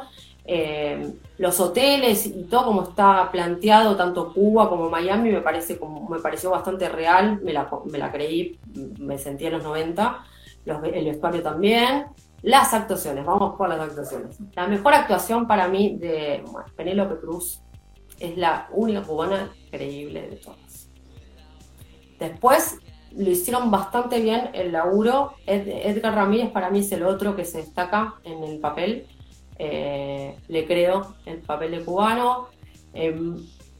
Eh, 0.51 1.13
los 1.37 1.59
hoteles 1.59 2.25
y 2.25 2.43
todo 2.45 2.65
como 2.65 2.81
está 2.81 3.29
planteado, 3.31 3.95
tanto 3.95 4.33
Cuba 4.33 4.67
como 4.67 4.89
Miami, 4.89 5.31
me, 5.31 5.41
parece 5.41 5.77
como, 5.77 6.09
me 6.09 6.17
pareció 6.19 6.49
bastante 6.49 6.89
real, 6.89 7.39
me 7.43 7.53
la, 7.53 8.11
creí, 8.11 8.57
me 8.97 9.19
sentí 9.19 9.45
en 9.45 9.53
los 9.53 9.63
90, 9.63 10.23
los- 10.65 10.83
el 10.83 11.05
vestuario 11.05 11.43
también. 11.43 12.05
Las 12.41 12.73
actuaciones, 12.73 13.25
vamos 13.25 13.55
por 13.57 13.69
las 13.69 13.79
actuaciones. 13.79 14.39
La 14.55 14.65
mejor 14.65 14.93
actuación 14.95 15.45
para 15.45 15.67
mí 15.67 15.97
de 15.99 16.43
Penélope 16.75 17.19
Cruz 17.19 17.61
es 18.19 18.35
la 18.35 18.67
única 18.71 19.03
cubana 19.03 19.51
creíble 19.69 20.21
de 20.29 20.35
todas. 20.37 20.89
Después 22.19 22.77
lo 23.15 23.29
hicieron 23.29 23.69
bastante 23.71 24.19
bien 24.19 24.49
el 24.53 24.71
laburo. 24.71 25.33
Ed- 25.45 25.67
Edgar 25.67 26.15
Ramírez 26.15 26.49
para 26.51 26.69
mí 26.69 26.79
es 26.79 26.91
el 26.91 27.03
otro 27.03 27.35
que 27.35 27.45
se 27.45 27.59
destaca 27.59 28.15
en 28.23 28.43
el 28.43 28.59
papel. 28.59 29.05
Eh, 29.59 30.35
le 30.47 30.65
creo 30.65 31.15
el 31.25 31.39
papel 31.39 31.71
de 31.71 31.83
cubano. 31.83 32.47
Eh, 32.93 33.15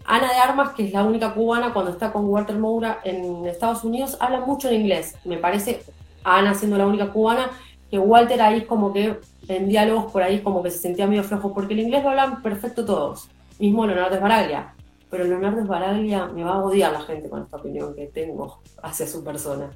Ana 0.05 0.27
de 0.31 0.39
Armas, 0.39 0.71
que 0.71 0.85
es 0.85 0.93
la 0.93 1.03
única 1.03 1.33
cubana 1.33 1.73
cuando 1.73 1.91
está 1.91 2.11
con 2.11 2.25
Walter 2.25 2.57
Moura 2.57 2.99
en 3.03 3.45
Estados 3.45 3.83
Unidos, 3.83 4.17
habla 4.19 4.41
mucho 4.41 4.67
en 4.69 4.81
inglés. 4.81 5.15
Me 5.23 5.37
parece, 5.37 5.83
Ana 6.23 6.53
siendo 6.53 6.77
la 6.77 6.87
única 6.87 7.11
cubana, 7.11 7.49
que 7.89 7.97
Walter 7.97 8.41
ahí 8.41 8.65
como 8.65 8.91
que 8.91 9.19
en 9.47 9.67
diálogos 9.67 10.11
por 10.11 10.21
ahí 10.21 10.41
como 10.41 10.61
que 10.61 10.71
se 10.71 10.79
sentía 10.79 11.07
medio 11.07 11.23
flojo, 11.23 11.53
porque 11.53 11.73
el 11.73 11.79
inglés 11.81 12.03
lo 12.03 12.09
hablan 12.09 12.41
perfecto 12.41 12.85
todos. 12.85 13.29
Mismo 13.57 13.85
Leonardo 13.85 14.17
Sbaraglia. 14.17 14.73
Pero 15.09 15.23
Leonardo 15.23 15.63
Sbaraglia 15.63 16.27
me 16.27 16.43
va 16.43 16.53
a 16.53 16.63
odiar 16.63 16.91
la 16.91 17.01
gente 17.01 17.29
con 17.29 17.43
esta 17.43 17.57
opinión 17.57 17.95
que 17.95 18.07
tengo 18.07 18.61
hacia 18.83 19.07
su 19.07 19.23
persona. 19.23 19.71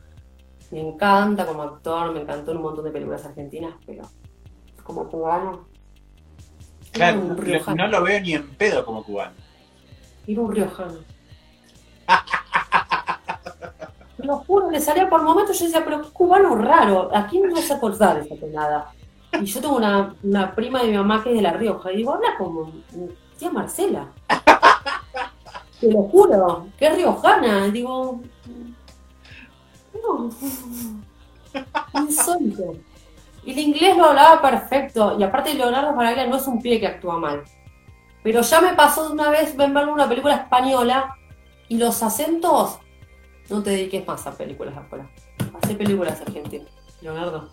Me 0.72 0.80
encanta 0.80 1.46
como 1.46 1.63
actor, 1.63 2.12
me 2.12 2.22
encantó 2.22 2.52
en 2.52 2.58
un 2.58 2.63
montón 2.63 2.86
de 2.86 2.92
películas 2.92 3.26
argentinas, 3.26 3.76
pero 3.86 4.04
como 4.84 5.08
cubano. 5.10 5.72
Claro, 6.93 7.21
un 7.21 7.38
riojano. 7.38 7.84
no 7.84 7.88
lo 7.89 8.03
veo 8.03 8.21
ni 8.21 8.34
en 8.34 8.49
pedo 8.56 8.86
como 8.86 9.03
cubano. 9.03 9.34
Era 10.27 10.41
un 10.41 10.51
riojano. 10.51 10.99
Lo 14.19 14.38
juro, 14.38 14.71
le 14.71 14.79
salía 14.79 15.10
por 15.10 15.21
momentos, 15.21 15.60
yo 15.60 15.65
decía, 15.65 15.84
pero 15.84 16.01
qué 16.01 16.10
cubano 16.10 16.56
raro, 16.56 17.10
aquí 17.13 17.39
no 17.39 17.58
se 17.58 17.73
acordar 17.73 18.15
de 18.15 18.21
esa 18.25 18.39
tonada. 18.39 18.91
Y 19.41 19.45
yo 19.45 19.60
tengo 19.60 19.75
una, 19.75 20.15
una 20.23 20.56
prima 20.56 20.82
de 20.82 20.89
mi 20.89 20.97
mamá 20.97 21.23
que 21.23 21.32
es 21.32 21.36
de 21.36 21.41
La 21.41 21.53
Rioja, 21.53 21.91
y 21.91 21.97
digo, 21.97 22.13
habla 22.13 22.38
como 22.38 22.71
tía 23.38 23.49
Marcela. 23.49 24.08
Te 25.82 25.91
lo 25.91 26.03
juro, 26.03 26.67
que 26.77 26.88
es 26.88 26.95
riojana. 26.95 27.67
Digo, 27.67 28.21
no, 30.01 30.29
insólito. 31.95 32.75
Y 33.45 33.51
el 33.51 33.60
inglés 33.60 33.97
lo 33.97 34.06
hablaba 34.06 34.41
perfecto, 34.41 35.17
y 35.19 35.23
aparte 35.23 35.53
Leonardo 35.53 35.91
Sbaraglia 35.91 36.27
no 36.27 36.38
es 36.38 36.47
un 36.47 36.62
pibe 36.62 36.79
que 36.79 36.88
actúa 36.88 37.17
mal. 37.17 37.43
Pero 38.23 38.41
ya 38.41 38.62
me 38.62 38.73
pasó 38.73 39.08
de 39.08 39.13
una 39.13 39.29
vez 39.29 39.56
verlo 39.58 39.93
una 39.93 40.08
película 40.08 40.36
española 40.36 41.17
y 41.67 41.77
los 41.77 42.01
acentos. 42.01 42.79
No 43.49 43.62
te 43.62 43.71
dediques 43.71 44.08
más 44.08 44.25
a 44.25 44.32
películas 44.32 44.77
afuera. 44.77 45.10
Hace 45.62 45.75
películas 45.75 46.21
argentinas. 46.21 46.69
Leonardo. 47.01 47.49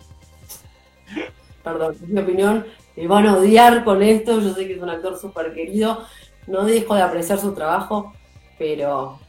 Perdón, 1.61 1.95
es 1.95 2.07
mi 2.07 2.21
opinión. 2.21 2.65
Me 2.95 3.07
van 3.07 3.27
a 3.27 3.35
odiar 3.35 3.83
con 3.83 4.01
esto. 4.01 4.39
Yo 4.39 4.53
sé 4.53 4.67
que 4.67 4.75
es 4.75 4.81
un 4.81 4.89
actor 4.89 5.17
súper 5.17 5.53
querido. 5.53 6.05
No 6.47 6.63
dejo 6.63 6.95
de 6.95 7.01
apreciar 7.01 7.37
su 7.37 7.53
trabajo. 7.53 8.13
Pero 8.57 9.19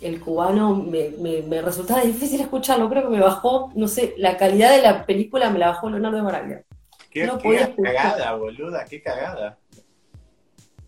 el 0.00 0.20
cubano 0.20 0.74
me, 0.74 1.10
me, 1.18 1.42
me 1.42 1.62
resultaba 1.62 2.00
difícil 2.04 2.40
escucharlo. 2.40 2.88
Creo 2.88 3.02
que 3.04 3.16
me 3.16 3.20
bajó, 3.20 3.70
no 3.74 3.88
sé, 3.88 4.14
la 4.16 4.36
calidad 4.36 4.70
de 4.74 4.82
la 4.82 5.06
película 5.06 5.50
me 5.50 5.58
la 5.58 5.68
bajó 5.68 5.90
Leonardo 5.90 6.16
de 6.16 6.22
Baraglia. 6.22 6.64
Qué, 7.10 7.26
No 7.26 7.38
qué 7.38 7.74
cagada, 7.82 8.34
boluda, 8.36 8.84
qué 8.84 9.02
cagada. 9.02 9.58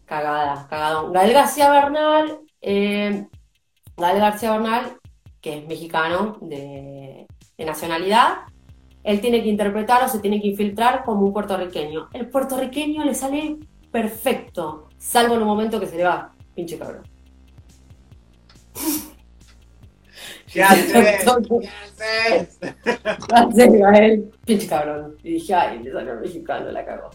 Cagada, 0.07 0.67
cagadón. 0.69 1.13
Gael 1.13 1.33
García 1.33 1.71
Bernal, 1.71 2.41
eh, 2.61 3.27
Gael 3.97 4.21
García 4.21 4.53
Bernal, 4.53 4.99
que 5.41 5.59
es 5.59 5.67
mexicano 5.67 6.39
de, 6.41 7.27
de 7.59 7.65
nacionalidad, 7.65 8.45
él 9.03 9.21
tiene 9.21 9.43
que 9.43 9.49
interpretar 9.49 10.05
o 10.05 10.09
se 10.09 10.21
tiene 10.21 10.41
que 10.41 10.49
infiltrar 10.49 11.05
como 11.05 11.27
un 11.27 11.33
puertorriqueño. 11.33 12.09
El 12.13 12.29
puertorriqueño 12.29 13.05
le 13.05 13.15
sale 13.15 13.57
perfecto, 13.91 14.89
salvo 14.99 15.35
en 15.35 15.43
un 15.43 15.49
momento 15.49 15.81
que 15.81 15.87
se 15.87 15.97
le 15.97 16.05
va, 16.05 16.33
pinche 16.55 16.79
cabrón. 16.79 17.12
¿Qué 20.53 20.63
haces? 20.63 20.93
¿Qué 20.93 21.69
haces? 21.69 22.59
Hace 23.33 23.69
Gael, 23.79 24.31
pinche 24.45 24.67
cabrón. 24.67 25.17
Y 25.23 25.35
dije, 25.35 25.55
ay, 25.55 25.79
le 25.79 25.93
salió 25.93 26.15
mexicano, 26.17 26.71
la 26.71 26.85
cagó. 26.85 27.11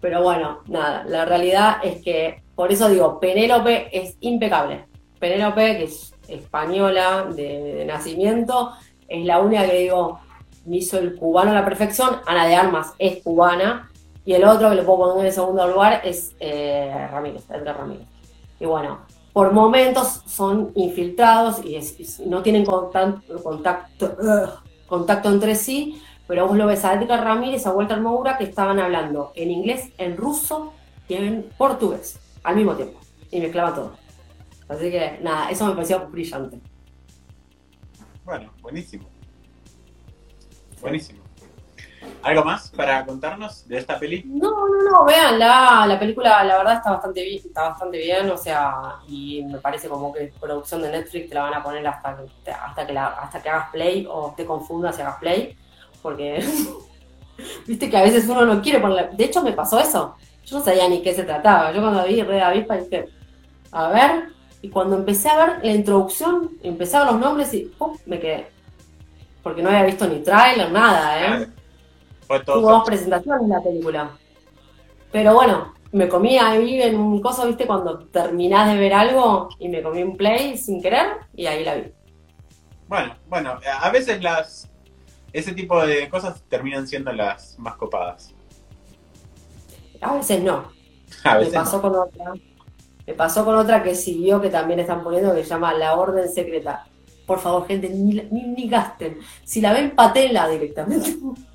Pero 0.00 0.22
bueno, 0.22 0.60
nada, 0.68 1.04
la 1.08 1.24
realidad 1.24 1.78
es 1.82 2.02
que, 2.02 2.42
por 2.54 2.70
eso 2.70 2.88
digo, 2.88 3.18
Penélope 3.18 3.88
es 3.92 4.16
impecable. 4.20 4.84
Penélope, 5.18 5.78
que 5.78 5.84
es 5.84 6.14
española 6.28 7.26
de, 7.34 7.74
de 7.74 7.84
nacimiento, 7.84 8.72
es 9.08 9.24
la 9.24 9.40
única 9.40 9.66
que 9.66 9.78
digo, 9.78 10.20
me 10.68 10.76
hizo 10.76 10.98
el 10.98 11.16
cubano 11.16 11.50
a 11.50 11.54
la 11.54 11.64
perfección. 11.64 12.18
Ana 12.26 12.46
de 12.46 12.54
Armas 12.54 12.92
es 12.98 13.22
cubana. 13.22 13.90
Y 14.24 14.34
el 14.34 14.44
otro 14.44 14.68
que 14.68 14.76
le 14.76 14.82
puedo 14.82 15.14
poner 15.14 15.26
en 15.26 15.32
segundo 15.32 15.66
lugar 15.66 16.02
es 16.04 16.34
eh, 16.38 17.08
Ramírez, 17.10 17.48
Edgar 17.50 17.78
Ramírez. 17.78 18.06
Y 18.60 18.66
bueno, 18.66 19.00
por 19.32 19.52
momentos 19.52 20.22
son 20.26 20.72
infiltrados 20.74 21.64
y, 21.64 21.78
no 22.26 22.42
tienen 22.42 22.64
contacto, 22.64 24.16
contacto, 24.86 25.28
entre 25.28 25.54
sí, 25.54 26.02
pero 26.26 26.46
vos 26.46 26.56
lo 26.56 26.66
ves 26.66 26.84
a 26.84 26.94
Edgar 26.94 27.24
Ramírez, 27.24 27.66
a 27.66 27.72
Walter 27.72 28.00
Moura, 28.00 28.36
que 28.36 28.44
estaban 28.44 28.78
hablando 28.78 29.32
en 29.34 29.50
inglés, 29.50 29.90
en 29.98 30.16
ruso 30.16 30.72
y 31.08 31.14
en 31.14 31.48
portugués 31.56 32.18
al 32.42 32.56
mismo 32.56 32.74
tiempo. 32.74 32.98
Y 33.30 33.40
mezclaban 33.40 33.74
todo. 33.74 33.92
Así 34.68 34.90
que 34.90 35.18
nada, 35.22 35.50
eso 35.50 35.66
me 35.66 35.74
pareció 35.74 36.06
brillante. 36.08 36.60
Bueno, 38.24 38.52
buenísimo. 38.60 39.08
Buenísimo. 40.80 41.27
¿Algo 42.22 42.44
más 42.44 42.70
para 42.70 43.06
contarnos 43.06 43.66
de 43.68 43.78
esta 43.78 43.98
peli? 43.98 44.22
No, 44.26 44.50
no, 44.50 44.82
no, 44.82 45.04
véanla, 45.04 45.86
la 45.86 45.98
película 45.98 46.42
la 46.44 46.58
verdad 46.58 46.74
está 46.74 46.90
bastante 46.90 47.22
bien, 47.22 47.42
está 47.44 47.70
bastante 47.70 47.98
bien, 47.98 48.30
o 48.30 48.36
sea, 48.36 48.96
y 49.06 49.44
me 49.44 49.58
parece 49.58 49.88
como 49.88 50.12
que 50.12 50.32
producción 50.40 50.82
de 50.82 50.90
Netflix 50.90 51.28
te 51.28 51.34
la 51.34 51.42
van 51.42 51.54
a 51.54 51.62
poner 51.62 51.86
hasta 51.86 52.16
que, 52.44 52.50
hasta 52.50 52.86
que, 52.86 52.92
la, 52.92 53.06
hasta 53.06 53.40
que 53.40 53.48
hagas 53.48 53.70
play 53.70 54.06
o 54.10 54.34
te 54.36 54.44
confundas 54.44 54.98
y 54.98 55.02
hagas 55.02 55.16
play, 55.18 55.56
porque 56.02 56.44
viste 57.66 57.88
que 57.88 57.96
a 57.96 58.02
veces 58.02 58.28
uno 58.28 58.44
no 58.44 58.60
quiere 58.60 58.80
ponerla, 58.80 59.04
de 59.04 59.24
hecho 59.24 59.42
me 59.42 59.52
pasó 59.52 59.78
eso, 59.78 60.16
yo 60.44 60.58
no 60.58 60.64
sabía 60.64 60.88
ni 60.88 61.02
qué 61.02 61.14
se 61.14 61.24
trataba, 61.24 61.72
yo 61.72 61.80
cuando 61.80 62.04
vi 62.04 62.22
Red 62.22 62.40
Avispa 62.40 62.76
dije, 62.76 63.08
a 63.70 63.88
ver, 63.88 64.28
y 64.60 64.70
cuando 64.70 64.96
empecé 64.96 65.28
a 65.28 65.46
ver 65.46 65.64
la 65.64 65.72
introducción, 65.72 66.50
empecé 66.62 66.96
a 66.96 67.04
ver 67.04 67.12
los 67.12 67.20
nombres 67.20 67.54
y 67.54 67.60
¡pum! 67.78 67.96
me 68.06 68.18
quedé, 68.18 68.48
porque 69.42 69.62
no 69.62 69.68
había 69.68 69.84
visto 69.84 70.06
ni 70.06 70.18
tráiler, 70.18 70.70
nada, 70.72 71.42
¿eh? 71.42 71.48
Fue 72.28 72.40
todo. 72.40 72.60
Tuvo 72.60 72.70
dos 72.70 72.84
presentaciones 72.84 73.48
la 73.48 73.60
película. 73.60 74.10
Pero 75.10 75.34
bueno, 75.34 75.74
me 75.90 76.08
comí 76.08 76.38
ahí 76.38 76.82
en 76.82 76.96
un 76.96 77.20
coso, 77.20 77.46
¿viste? 77.46 77.66
Cuando 77.66 77.98
terminás 77.98 78.72
de 78.72 78.78
ver 78.78 78.92
algo 78.92 79.48
y 79.58 79.68
me 79.68 79.82
comí 79.82 80.02
un 80.02 80.16
play 80.16 80.56
sin 80.56 80.80
querer 80.80 81.06
y 81.34 81.46
ahí 81.46 81.64
la 81.64 81.74
vi. 81.74 81.92
Bueno, 82.86 83.14
bueno, 83.28 83.58
a 83.80 83.90
veces 83.90 84.22
las 84.22 84.68
ese 85.32 85.52
tipo 85.52 85.84
de 85.84 86.08
cosas 86.08 86.42
terminan 86.48 86.86
siendo 86.86 87.12
las 87.12 87.58
más 87.58 87.76
copadas. 87.76 88.34
A 90.00 90.14
veces 90.14 90.42
no. 90.42 90.70
A 91.24 91.38
Me 91.38 91.46
pasó 91.46 91.76
no. 91.76 91.82
con 91.82 91.94
otra. 91.96 92.32
Me 93.06 93.14
pasó 93.14 93.44
con 93.44 93.54
otra 93.56 93.82
que 93.82 93.94
siguió, 93.94 94.40
que 94.40 94.50
también 94.50 94.80
están 94.80 95.02
poniendo, 95.02 95.34
que 95.34 95.42
se 95.42 95.50
llama 95.50 95.72
La 95.74 95.96
Orden 95.96 96.28
Secreta. 96.28 96.86
Por 97.26 97.38
favor, 97.38 97.66
gente, 97.66 97.88
ni, 97.88 98.14
ni, 98.30 98.42
ni 98.42 98.68
gasten. 98.68 99.18
Si 99.44 99.60
la 99.60 99.72
ven, 99.72 99.94
patenla 99.94 100.48
directamente. 100.48 101.16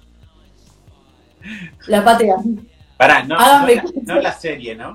La 1.88 2.03
patean. 2.03 2.67
Pará, 2.97 3.23
no, 3.23 3.38
no, 3.38 3.67
la, 3.67 3.82
caso. 3.82 3.93
no 4.03 4.15
la 4.21 4.32
serie, 4.34 4.75
¿no? 4.75 4.93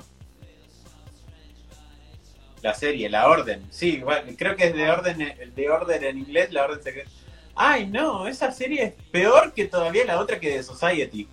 La 2.62 2.74
serie, 2.74 3.08
la 3.08 3.28
orden. 3.28 3.64
Sí, 3.70 3.98
bueno, 3.98 4.32
creo 4.36 4.56
que 4.56 4.66
es 4.68 4.74
de 4.74 4.90
orden, 4.90 5.52
de 5.54 5.70
orden 5.70 6.04
en 6.04 6.18
inglés, 6.18 6.52
la 6.52 6.64
orden 6.64 6.82
secreta. 6.82 7.10
Ay, 7.54 7.86
no, 7.86 8.26
esa 8.26 8.50
serie 8.52 8.82
es 8.84 8.92
peor 9.10 9.52
que 9.52 9.66
todavía 9.66 10.04
la 10.04 10.18
otra 10.20 10.38
que 10.40 10.50
de 10.56 10.62
Society. 10.62 11.28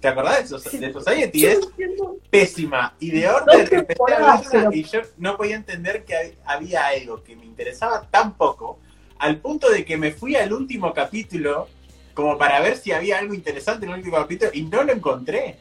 ¿Te 0.00 0.08
acordás 0.08 0.48
de, 0.50 0.56
Soci- 0.56 0.78
de 0.78 0.92
Society? 0.92 1.46
Es 1.46 1.60
no 1.98 2.16
pésima. 2.30 2.94
Y 3.00 3.10
de 3.10 3.28
orden 3.28 3.60
empecé 3.60 3.76
a 3.76 3.84
temporadas, 3.86 4.44
verla 4.52 4.68
pero- 4.70 4.72
y 4.72 4.82
yo 4.84 5.00
no 5.16 5.36
podía 5.36 5.56
entender 5.56 6.04
que 6.04 6.14
hab- 6.14 6.34
había 6.44 6.86
algo 6.86 7.22
que 7.24 7.34
me 7.34 7.44
interesaba 7.46 8.02
tan 8.10 8.34
poco, 8.34 8.78
al 9.18 9.38
punto 9.38 9.70
de 9.70 9.84
que 9.84 9.96
me 9.96 10.12
fui 10.12 10.36
al 10.36 10.52
último 10.52 10.92
capítulo 10.92 11.68
como 12.16 12.38
para 12.38 12.58
ver 12.60 12.78
si 12.78 12.92
había 12.92 13.18
algo 13.18 13.34
interesante 13.34 13.84
en 13.84 13.92
el 13.92 13.98
último 13.98 14.16
capítulo 14.16 14.50
y 14.54 14.62
no 14.62 14.82
lo 14.82 14.92
encontré. 14.92 15.58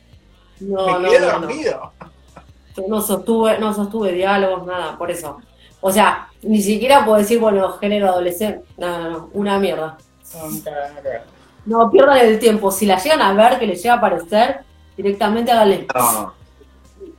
No, 0.62 0.86
me 0.86 0.92
no, 1.04 1.10
quedé 1.10 1.20
no, 1.20 1.26
no. 1.34 1.40
dormido. 1.42 1.92
Yo 2.78 2.84
no 2.88 3.02
sostuve, 3.02 3.60
no 3.60 3.74
sostuve 3.74 4.14
diálogos, 4.14 4.66
nada, 4.66 4.98
por 4.98 5.12
eso. 5.12 5.38
O 5.82 5.92
sea, 5.92 6.30
ni 6.44 6.62
siquiera 6.62 7.04
puedo 7.06 7.18
decir, 7.18 7.40
bueno, 7.40 7.74
género 7.74 8.08
adolescente. 8.08 8.66
No, 8.78 8.98
no, 8.98 9.10
no, 9.10 9.30
una 9.34 9.60
mierda. 9.60 9.98
No 11.66 11.92
pierdan 11.92 12.18
el 12.20 12.40
tiempo. 12.40 12.72
Si 12.72 12.86
la 12.86 12.98
llegan 13.00 13.22
a 13.22 13.34
ver, 13.34 13.60
que 13.60 13.68
les 13.68 13.82
llega 13.84 13.96
a 13.96 13.98
aparecer, 13.98 14.62
directamente 14.96 15.52
háganle. 15.52 15.88
No, 15.94 16.32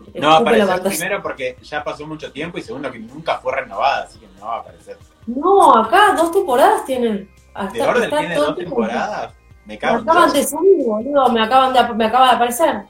escupe 0.05 0.20
no 0.20 0.29
va 0.29 0.37
a 0.37 0.40
la 0.40 0.40
aparecer 0.40 0.66
pantalla. 0.66 0.96
primero 0.96 1.22
porque 1.22 1.57
ya 1.62 1.85
pasó 1.85 2.07
mucho 2.07 2.33
tiempo 2.33 2.57
y 2.59 2.62
segundo 2.62 2.90
que 2.90 2.99
nunca 2.99 3.38
fue 3.38 3.55
renovada, 3.55 4.05
así 4.05 4.18
que 4.18 4.27
no 4.38 4.46
va 4.46 4.57
a 4.57 4.61
aparecer. 4.61 4.99
No, 5.27 5.77
acá 5.77 6.14
dos 6.16 6.33
temporadas 6.33 6.85
tienen. 6.87 7.31
¿De 7.73 7.83
Orden 7.83 8.11
tiene 8.11 8.35
dos 8.35 8.57
temporadas? 8.57 9.33
Me 9.64 9.75
Me 9.75 9.79
cago 9.79 9.99
acaban 9.99 10.33
de 10.33 10.45
subir, 10.45 10.85
boludo. 10.85 11.29
Me, 11.31 11.42
acaban 11.42 11.73
de, 11.73 11.95
me 11.95 12.05
acaba 12.05 12.31
de 12.31 12.37
aparecer. 12.37 12.83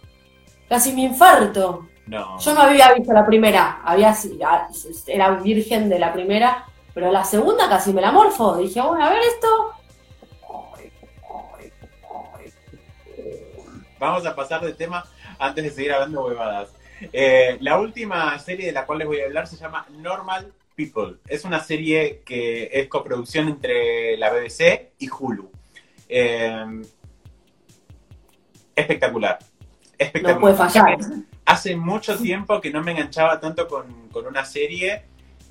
Casi 0.69 0.93
me 0.93 1.03
infarto. 1.03 1.89
No. 2.07 2.39
Yo 2.39 2.55
no 2.55 2.61
había 2.63 2.93
visto 2.95 3.13
la 3.13 3.25
primera. 3.25 3.81
Había, 3.85 4.15
era 5.07 5.31
virgen 5.37 5.89
de 5.89 5.99
la 5.99 6.13
primera. 6.13 6.65
Pero 6.93 7.11
la 7.11 7.25
segunda 7.25 7.69
casi 7.69 7.93
me 7.93 8.01
la 8.01 8.13
morfo. 8.13 8.57
Dije, 8.57 8.81
bueno, 8.81 9.05
a 9.05 9.11
ver 9.11 9.23
esto. 9.23 9.49
Vamos 13.99 14.27
a 14.27 14.35
pasar 14.35 14.61
de 14.61 14.73
tema 14.75 15.05
antes 15.39 15.65
de 15.65 15.71
seguir 15.71 15.93
hablando 15.93 16.27
huevadas. 16.27 16.75
Eh, 17.13 17.57
la 17.61 17.79
última 17.79 18.39
serie 18.39 18.67
de 18.67 18.73
la 18.73 18.87
cual 18.87 18.99
les 18.99 19.09
voy 19.09 19.21
a 19.21 19.27
hablar 19.27 19.47
se 19.47 19.57
llama 19.57 19.87
Normal 19.91 20.53
People. 20.77 21.17
Es 21.27 21.45
una 21.45 21.61
serie 21.61 22.23
que 22.25 22.69
es 22.73 22.89
coproducción 22.89 23.49
entre 23.49 24.17
la 24.19 24.31
BBC 24.31 24.93
y 24.99 25.09
Hulu. 25.09 25.51
Eh, 26.09 26.83
espectacular. 28.75 29.39
Espectacular. 29.99 30.35
No 30.35 30.41
puede 30.41 30.55
fallar. 30.55 30.99
Hace 31.45 31.77
mucho 31.77 32.17
tiempo 32.19 32.61
que 32.61 32.71
no 32.71 32.83
me 32.83 32.93
enganchaba 32.93 33.41
tanto 33.41 33.67
con, 33.69 34.09
con 34.11 34.27
una 34.27 34.45
serie 34.45 35.05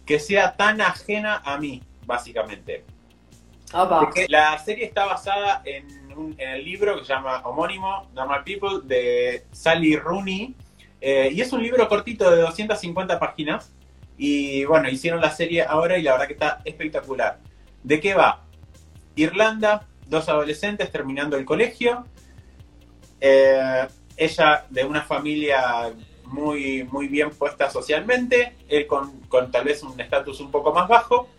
que 0.06 0.20
sea 0.20 0.56
tan 0.56 0.82
ajena 0.82 1.42
a 1.44 1.58
mí, 1.58 1.82
básicamente. 2.06 2.84
La 4.30 4.58
serie 4.60 4.86
está 4.86 5.06
basada 5.06 5.64
en, 5.66 5.88
un- 6.16 6.36
en 6.38 6.50
el 6.50 6.64
libro 6.64 6.98
que 7.00 7.06
se 7.06 7.14
llama 7.14 7.42
homónimo, 7.46 8.10
Normal 8.14 8.44
People, 8.44 8.82
de 8.84 9.46
Sally 9.52 9.96
Rooney. 9.96 10.54
Eh, 11.02 11.30
y 11.34 11.42
es 11.42 11.52
un 11.52 11.64
libro 11.64 11.88
cortito 11.88 12.30
de 12.30 12.42
250 12.42 13.20
páginas. 13.20 13.72
Y 14.18 14.64
bueno, 14.66 14.90
hicieron 14.90 15.20
la 15.22 15.32
serie 15.32 15.64
ahora 15.64 15.98
y 15.98 16.02
la 16.04 16.14
verdad 16.14 16.28
que 16.28 16.34
está 16.34 16.62
espectacular. 16.66 17.40
¿De 17.84 18.00
qué 18.00 18.14
va? 18.14 18.44
Irlanda, 19.16 19.88
dos 20.08 20.30
adolescentes 20.30 20.92
terminando 20.92 21.38
el 21.38 21.46
colegio. 21.46 22.06
Eh, 23.20 23.88
ella 24.18 24.66
de 24.70 24.84
una 24.86 25.02
familia 25.02 25.94
muy, 26.26 26.84
muy 26.86 27.08
bien 27.08 27.30
puesta 27.32 27.70
socialmente, 27.70 28.56
él 28.68 28.88
con, 28.88 29.20
con 29.22 29.52
tal 29.52 29.66
vez 29.66 29.84
un 29.84 30.00
estatus 30.00 30.40
un 30.40 30.52
poco 30.52 30.74
más 30.74 30.88
bajo. 30.88 31.30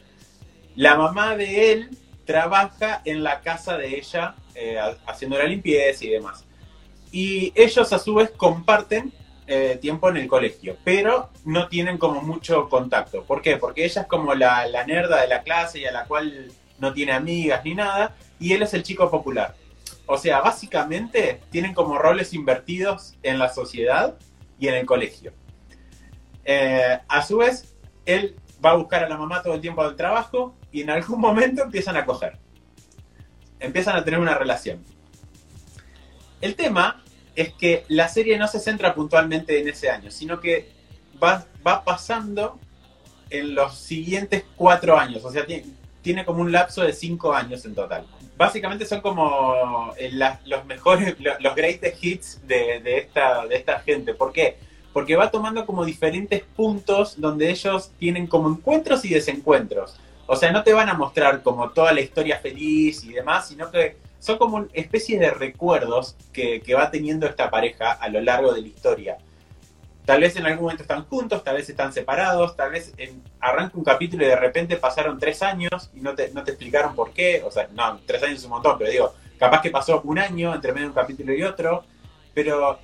La 0.75 0.97
mamá 0.97 1.37
de 1.37 1.73
él 1.73 1.91
trabaja 2.25 3.03
en 3.05 3.23
la 3.23 3.41
casa 3.41 3.77
de 3.79 3.97
ella 3.97 4.35
eh, 4.55 4.79
ha- 4.79 4.97
haciendo 5.07 5.39
la 5.39 5.45
limpieza 5.45 6.05
y 6.05 6.11
demás. 6.11 6.45
Y 7.13 7.53
ellos 7.55 7.93
a 7.93 7.99
su 7.99 8.15
vez 8.15 8.31
comparten 8.37 9.13
eh, 9.47 9.79
tiempo 9.81 10.09
en 10.09 10.17
el 10.17 10.29
colegio, 10.29 10.77
pero 10.83 11.31
no 11.45 11.69
tienen 11.69 11.99
como 11.99 12.21
mucho 12.21 12.69
contacto. 12.69 13.23
¿Por 13.25 13.43
qué? 13.43 13.57
Porque 13.57 13.85
ella 13.85 14.03
es 14.03 14.07
como 14.07 14.35
la, 14.35 14.67
la 14.67 14.85
nerda 14.85 15.21
de 15.21 15.29
la 15.29 15.43
clase 15.43 15.81
y 15.81 15.87
a 15.87 15.93
la 15.93 16.05
cual 16.05 16.51
no 16.79 16.93
tiene 16.93 17.13
amigas 17.13 17.65
ni 17.65 17.75
nada, 17.75 18.15
y 18.39 18.53
él 18.53 18.63
es 18.63 18.75
el 18.75 18.83
chico 18.83 19.11
popular. 19.11 19.55
O 20.07 20.19
sea, 20.19 20.41
básicamente 20.41 21.41
tienen 21.51 21.75
como 21.75 21.99
roles 21.99 22.33
invertidos 22.33 23.15
en 23.23 23.39
la 23.39 23.49
sociedad 23.49 24.17
y 24.59 24.69
en 24.69 24.75
el 24.75 24.87
colegio. 24.87 25.33
Eh, 26.45 26.99
a 27.09 27.23
su 27.23 27.39
vez, 27.39 27.75
él 28.05 28.37
va 28.65 28.71
a 28.71 28.77
buscar 28.77 29.05
a 29.05 29.09
la 29.09 29.17
mamá 29.17 29.43
todo 29.43 29.55
el 29.55 29.61
tiempo 29.61 29.85
del 29.85 29.97
trabajo 29.97 30.55
y 30.71 30.83
en 30.83 30.91
algún 30.91 31.21
momento 31.21 31.63
empiezan 31.63 31.97
a 31.97 32.05
coger. 32.05 32.39
Empiezan 33.59 33.97
a 33.97 34.05
tener 34.05 34.21
una 34.21 34.35
relación. 34.35 34.85
El 36.41 36.55
tema 36.55 37.03
es 37.37 37.53
que 37.53 37.85
la 37.89 38.09
serie 38.09 38.39
no 38.39 38.49
se 38.49 38.59
centra 38.59 38.95
puntualmente 38.95 39.61
en 39.61 39.69
ese 39.69 39.91
año, 39.91 40.11
sino 40.11 40.41
que 40.41 40.69
va, 41.23 41.45
va 41.65 41.85
pasando 41.85 42.59
en 43.31 43.55
los 43.55 43.77
siguientes 43.77 44.45
cuatro 44.57 44.99
años. 44.99 45.25
O 45.25 45.31
sea, 45.31 45.45
tiene, 45.47 45.65
tiene 46.03 46.25
como 46.25 46.41
un 46.41 46.51
lapso 46.51 46.83
de 46.83 46.93
cinco 46.93 47.33
años 47.35 47.65
en 47.65 47.75
total. 47.75 48.07
Básicamente 48.37 48.85
son 48.87 49.01
como 49.01 49.93
eh, 49.99 50.11
los 50.47 50.65
mejores, 50.67 51.15
lo- 51.21 51.39
los 51.41 51.55
greatest 51.55 52.03
hits 52.05 52.41
de, 52.47 52.81
de 52.81 52.99
esta, 52.99 53.47
de 53.47 53.57
esta 53.57 53.81
gente. 53.81 54.15
¿Por 54.15 54.33
qué? 54.33 54.57
Porque 54.93 55.17
va 55.17 55.31
tomando 55.31 55.67
como 55.67 55.85
diferentes 55.85 56.43
puntos 56.55 57.21
donde 57.21 57.51
ellos 57.51 57.91
tienen 57.99 58.27
como 58.27 58.49
encuentros 58.49 59.05
y 59.05 59.11
desencuentros. 59.11 59.97
O 60.27 60.37
sea, 60.37 60.51
no 60.53 60.63
te 60.65 60.73
van 60.73 60.89
a 60.89 60.95
mostrar 60.95 61.43
como 61.43 61.71
toda 61.71 61.93
la 61.93 62.01
historia 62.01 62.39
feliz 62.39 63.05
y 63.05 63.13
demás, 63.13 63.49
sino 63.49 63.71
que 63.71 63.97
son 64.19 64.39
como 64.39 64.57
una 64.57 64.67
especie 64.73 65.19
de 65.19 65.31
recuerdos 65.31 66.17
que, 66.33 66.61
que 66.61 66.75
va 66.75 66.91
teniendo 66.91 67.27
esta 67.27 67.51
pareja 67.51 67.93
a 67.93 68.09
lo 68.09 68.21
largo 68.21 68.53
de 68.53 68.63
la 68.63 68.69
historia. 68.69 69.19
Tal 70.05 70.21
vez 70.21 70.37
en 70.37 70.47
algún 70.47 70.63
momento 70.65 70.83
están 70.83 71.05
juntos, 71.07 71.43
tal 71.43 71.57
vez 71.57 71.69
están 71.69 71.93
separados, 71.93 72.57
tal 72.57 72.71
vez 72.71 72.93
en- 72.97 73.23
arranca 73.41 73.77
un 73.77 73.83
capítulo 73.85 74.25
y 74.25 74.29
de 74.29 74.37
repente 74.37 74.77
pasaron 74.77 75.19
tres 75.19 75.43
años 75.43 75.91
y 75.95 76.01
no 76.01 76.15
te, 76.15 76.31
no 76.33 76.45
te 76.45 76.53
explicaron 76.53 76.95
por 76.95 77.11
qué. 77.13 77.43
O 77.45 77.51
sea, 77.51 77.69
no, 77.75 77.99
tres 78.07 78.23
años 78.23 78.39
es 78.39 78.45
un 78.45 78.51
montón, 78.51 78.79
pero 78.79 78.91
digo, 78.91 79.15
capaz 79.39 79.61
que 79.63 79.71
pasó 79.71 80.01
un 80.05 80.19
año 80.19 80.55
entre 80.55 80.73
medio 80.73 80.87
de 80.87 80.91
un 80.91 80.95
capítulo 80.95 81.35
y 81.35 81.43
otro. 81.43 81.83
Pero 82.35 82.79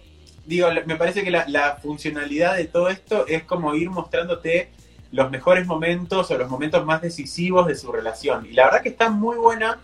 digo, 0.46 0.68
me 0.86 0.96
parece 0.96 1.22
que 1.22 1.30
la, 1.30 1.44
la 1.48 1.76
funcionalidad 1.76 2.56
de 2.56 2.64
todo 2.64 2.88
esto 2.88 3.24
es 3.28 3.44
como 3.44 3.74
ir 3.76 3.88
mostrándote 3.88 4.70
los 5.12 5.30
mejores 5.30 5.66
momentos 5.66 6.28
o 6.30 6.38
los 6.38 6.48
momentos 6.50 6.84
más 6.84 7.02
decisivos 7.02 7.66
de 7.68 7.76
su 7.76 7.92
relación. 7.92 8.46
Y 8.46 8.52
la 8.54 8.64
verdad 8.64 8.82
que 8.82 8.88
está 8.88 9.10
muy 9.10 9.36
buena. 9.36 9.78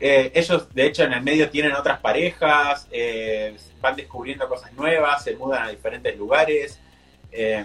Eh, 0.00 0.32
ellos, 0.34 0.72
de 0.74 0.86
hecho, 0.86 1.04
en 1.04 1.12
el 1.12 1.22
medio 1.22 1.48
tienen 1.50 1.72
otras 1.72 2.00
parejas, 2.00 2.88
eh, 2.90 3.56
van 3.80 3.96
descubriendo 3.96 4.48
cosas 4.48 4.72
nuevas, 4.74 5.24
se 5.24 5.36
mudan 5.36 5.64
a 5.64 5.68
diferentes 5.70 6.16
lugares. 6.16 6.80
eh, 7.32 7.64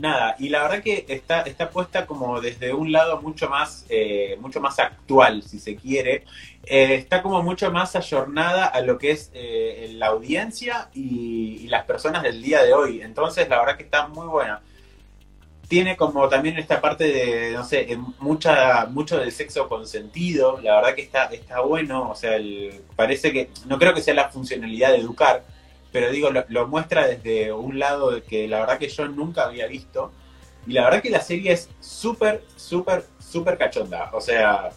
nada, 0.00 0.34
y 0.38 0.48
la 0.48 0.62
verdad 0.62 0.82
que 0.82 1.04
está, 1.08 1.42
está 1.42 1.70
puesta 1.70 2.06
como 2.06 2.40
desde 2.40 2.72
un 2.72 2.90
lado 2.90 3.20
mucho 3.20 3.48
más, 3.48 3.84
eh, 3.88 4.36
mucho 4.40 4.60
más 4.60 4.78
actual, 4.78 5.42
si 5.42 5.58
se 5.58 5.76
quiere. 5.76 6.24
Eh, 6.64 6.94
está 6.94 7.22
como 7.22 7.42
mucho 7.42 7.70
más 7.70 7.94
ayornada 7.96 8.66
a 8.66 8.80
lo 8.80 8.98
que 8.98 9.12
es 9.12 9.30
eh, 9.34 9.90
la 9.94 10.08
audiencia 10.08 10.88
y, 10.94 11.60
y 11.62 11.68
las 11.68 11.84
personas 11.84 12.22
del 12.22 12.42
día 12.42 12.62
de 12.62 12.72
hoy. 12.72 13.02
Entonces, 13.02 13.48
la 13.48 13.58
verdad 13.60 13.76
que 13.76 13.84
está 13.84 14.08
muy 14.08 14.26
buena 14.26 14.62
tiene 15.70 15.96
como 15.96 16.28
también 16.28 16.58
esta 16.58 16.80
parte 16.80 17.04
de, 17.04 17.52
no 17.52 17.64
sé, 17.64 17.92
en 17.92 18.04
mucha, 18.18 18.86
mucho 18.86 19.18
del 19.18 19.30
sexo 19.30 19.68
consentido, 19.68 20.60
la 20.60 20.74
verdad 20.74 20.96
que 20.96 21.02
está, 21.02 21.26
está 21.26 21.60
bueno, 21.60 22.10
o 22.10 22.14
sea, 22.16 22.34
el- 22.34 22.82
parece 22.96 23.32
que, 23.32 23.50
no 23.66 23.78
creo 23.78 23.94
que 23.94 24.02
sea 24.02 24.14
la 24.14 24.30
funcionalidad 24.30 24.90
de 24.90 24.96
educar, 24.98 25.44
pero 25.92 26.10
digo, 26.10 26.28
lo, 26.48 26.66
muestra 26.66 27.06
desde 27.06 27.52
un 27.52 27.78
lado 27.78 28.20
que 28.28 28.48
la 28.48 28.58
verdad 28.58 28.78
que 28.78 28.88
yo 28.88 29.06
nunca 29.06 29.44
había 29.44 29.68
visto, 29.68 30.10
y 30.66 30.72
la 30.72 30.82
verdad 30.86 31.02
que 31.02 31.10
la 31.10 31.20
serie 31.20 31.52
es 31.52 31.68
súper, 31.78 32.42
súper, 32.56 33.06
súper 33.20 33.56
cachonda, 33.56 34.10
o 34.12 34.20
sea, 34.20 34.70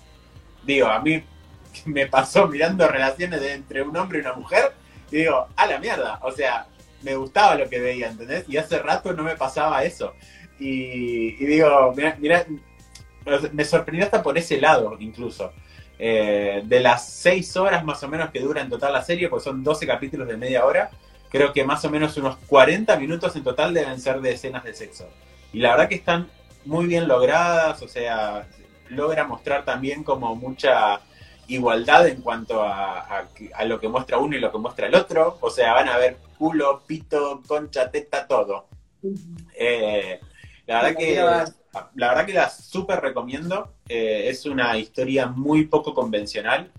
digo, 0.63 0.85
a 0.89 0.99
mí 0.99 1.23
me 1.85 2.05
pasó 2.05 2.47
mirando 2.47 2.87
relaciones 2.87 3.41
entre 3.41 3.81
un 3.81 3.97
hombre 3.97 4.19
y 4.19 4.21
una 4.21 4.33
mujer, 4.33 4.71
y 5.09 5.17
digo, 5.17 5.47
a 5.55 5.65
la 5.65 5.79
mierda, 5.79 6.19
o 6.21 6.31
sea, 6.31 6.67
me 7.01 7.15
gustaba 7.15 7.55
lo 7.55 7.67
que 7.67 7.79
veía, 7.79 8.09
¿entendés? 8.09 8.45
Y 8.47 8.57
hace 8.57 8.79
rato 8.79 9.13
no 9.13 9.23
me 9.23 9.35
pasaba 9.35 9.83
eso. 9.83 10.13
Y, 10.59 11.35
y 11.43 11.45
digo, 11.45 11.93
mira, 11.95 12.15
mira, 12.19 12.45
me 13.51 13.65
sorprendió 13.65 14.05
hasta 14.05 14.21
por 14.23 14.37
ese 14.37 14.59
lado, 14.59 14.95
incluso. 14.99 15.51
Eh, 15.99 16.61
de 16.65 16.79
las 16.79 17.07
seis 17.09 17.55
horas 17.55 17.83
más 17.85 18.01
o 18.03 18.07
menos 18.09 18.31
que 18.31 18.39
dura 18.39 18.61
en 18.61 18.69
total 18.69 18.93
la 18.93 19.03
serie, 19.03 19.29
pues 19.29 19.43
son 19.43 19.63
12 19.63 19.85
capítulos 19.87 20.27
de 20.27 20.37
media 20.37 20.65
hora, 20.65 20.89
creo 21.29 21.53
que 21.53 21.63
más 21.63 21.83
o 21.85 21.89
menos 21.89 22.17
unos 22.17 22.37
40 22.47 22.97
minutos 22.97 23.35
en 23.35 23.43
total 23.43 23.73
deben 23.73 23.99
ser 23.99 24.19
de 24.21 24.31
escenas 24.33 24.63
de 24.63 24.73
sexo. 24.73 25.07
Y 25.53 25.59
la 25.59 25.71
verdad 25.71 25.89
que 25.89 25.95
están 25.95 26.29
muy 26.65 26.85
bien 26.87 27.07
logradas, 27.07 27.81
o 27.81 27.87
sea, 27.87 28.47
logra 28.89 29.23
mostrar 29.25 29.65
también 29.65 30.03
como 30.03 30.35
mucha 30.35 30.99
igualdad 31.47 32.07
en 32.07 32.21
cuanto 32.21 32.61
a, 32.63 32.99
a- 33.01 33.27
a 33.55 33.65
lo 33.65 33.79
que 33.79 33.87
muestra 33.89 34.17
uno 34.17 34.35
y 34.35 34.39
lo 34.39 34.51
que 34.51 34.57
muestra 34.57 34.87
el 34.87 34.95
otro. 34.95 35.37
O 35.41 35.49
sea, 35.49 35.73
van 35.73 35.89
a 35.89 35.97
ver 35.97 36.17
culo, 36.37 36.81
pito, 36.85 37.41
concha, 37.47 37.89
teta, 37.91 38.27
todo. 38.27 38.67
Eh, 39.55 40.19
la 40.65 40.81
verdad 40.81 40.97
que 40.97 41.53
la 41.95 42.09
verdad 42.09 42.25
que 42.25 42.33
la 42.33 42.49
súper 42.49 43.01
recomiendo. 43.01 43.73
Eh, 43.87 44.27
es 44.29 44.45
una 44.45 44.77
historia 44.77 45.27
muy 45.27 45.65
poco 45.65 45.93
convencional. 45.93 46.71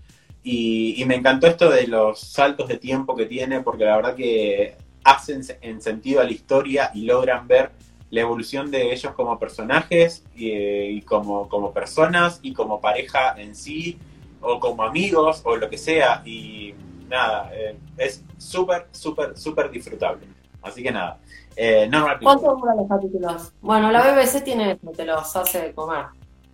Y, 0.43 1.01
y 1.01 1.05
me 1.05 1.15
encantó 1.15 1.47
esto 1.47 1.69
de 1.69 1.87
los 1.87 2.19
saltos 2.19 2.67
de 2.67 2.77
tiempo 2.77 3.15
que 3.15 3.25
tiene, 3.25 3.61
porque 3.61 3.85
la 3.85 3.95
verdad 3.95 4.15
que 4.15 4.75
hacen 5.03 5.41
en 5.61 5.81
sentido 5.81 6.21
a 6.21 6.23
la 6.23 6.31
historia 6.31 6.91
y 6.93 7.01
logran 7.01 7.47
ver 7.47 7.71
la 8.11 8.21
evolución 8.21 8.69
de 8.69 8.93
ellos 8.93 9.13
como 9.13 9.39
personajes 9.39 10.23
y, 10.35 10.51
y 10.51 11.01
como, 11.01 11.49
como 11.49 11.73
personas 11.73 12.39
y 12.43 12.53
como 12.53 12.79
pareja 12.79 13.35
en 13.37 13.55
sí, 13.55 13.97
o 14.39 14.59
como 14.59 14.83
amigos, 14.83 15.41
o 15.43 15.55
lo 15.55 15.69
que 15.69 15.77
sea. 15.77 16.21
Y 16.25 16.73
nada, 17.09 17.51
eh, 17.53 17.75
es 17.97 18.23
súper, 18.37 18.87
súper, 18.91 19.37
súper 19.37 19.71
disfrutable. 19.71 20.27
Así 20.61 20.83
que 20.83 20.91
nada. 20.91 21.19
Eh, 21.55 21.87
normal. 21.89 22.19
¿Cuánto 22.21 22.55
duran 22.55 22.77
los 22.77 22.87
capítulos? 22.89 23.53
Bueno, 23.61 23.91
la 23.91 24.01
BBC 24.01 24.43
tiene, 24.43 24.77
te 24.95 25.05
los 25.05 25.35
hace 25.35 25.73
comer. 25.73 26.05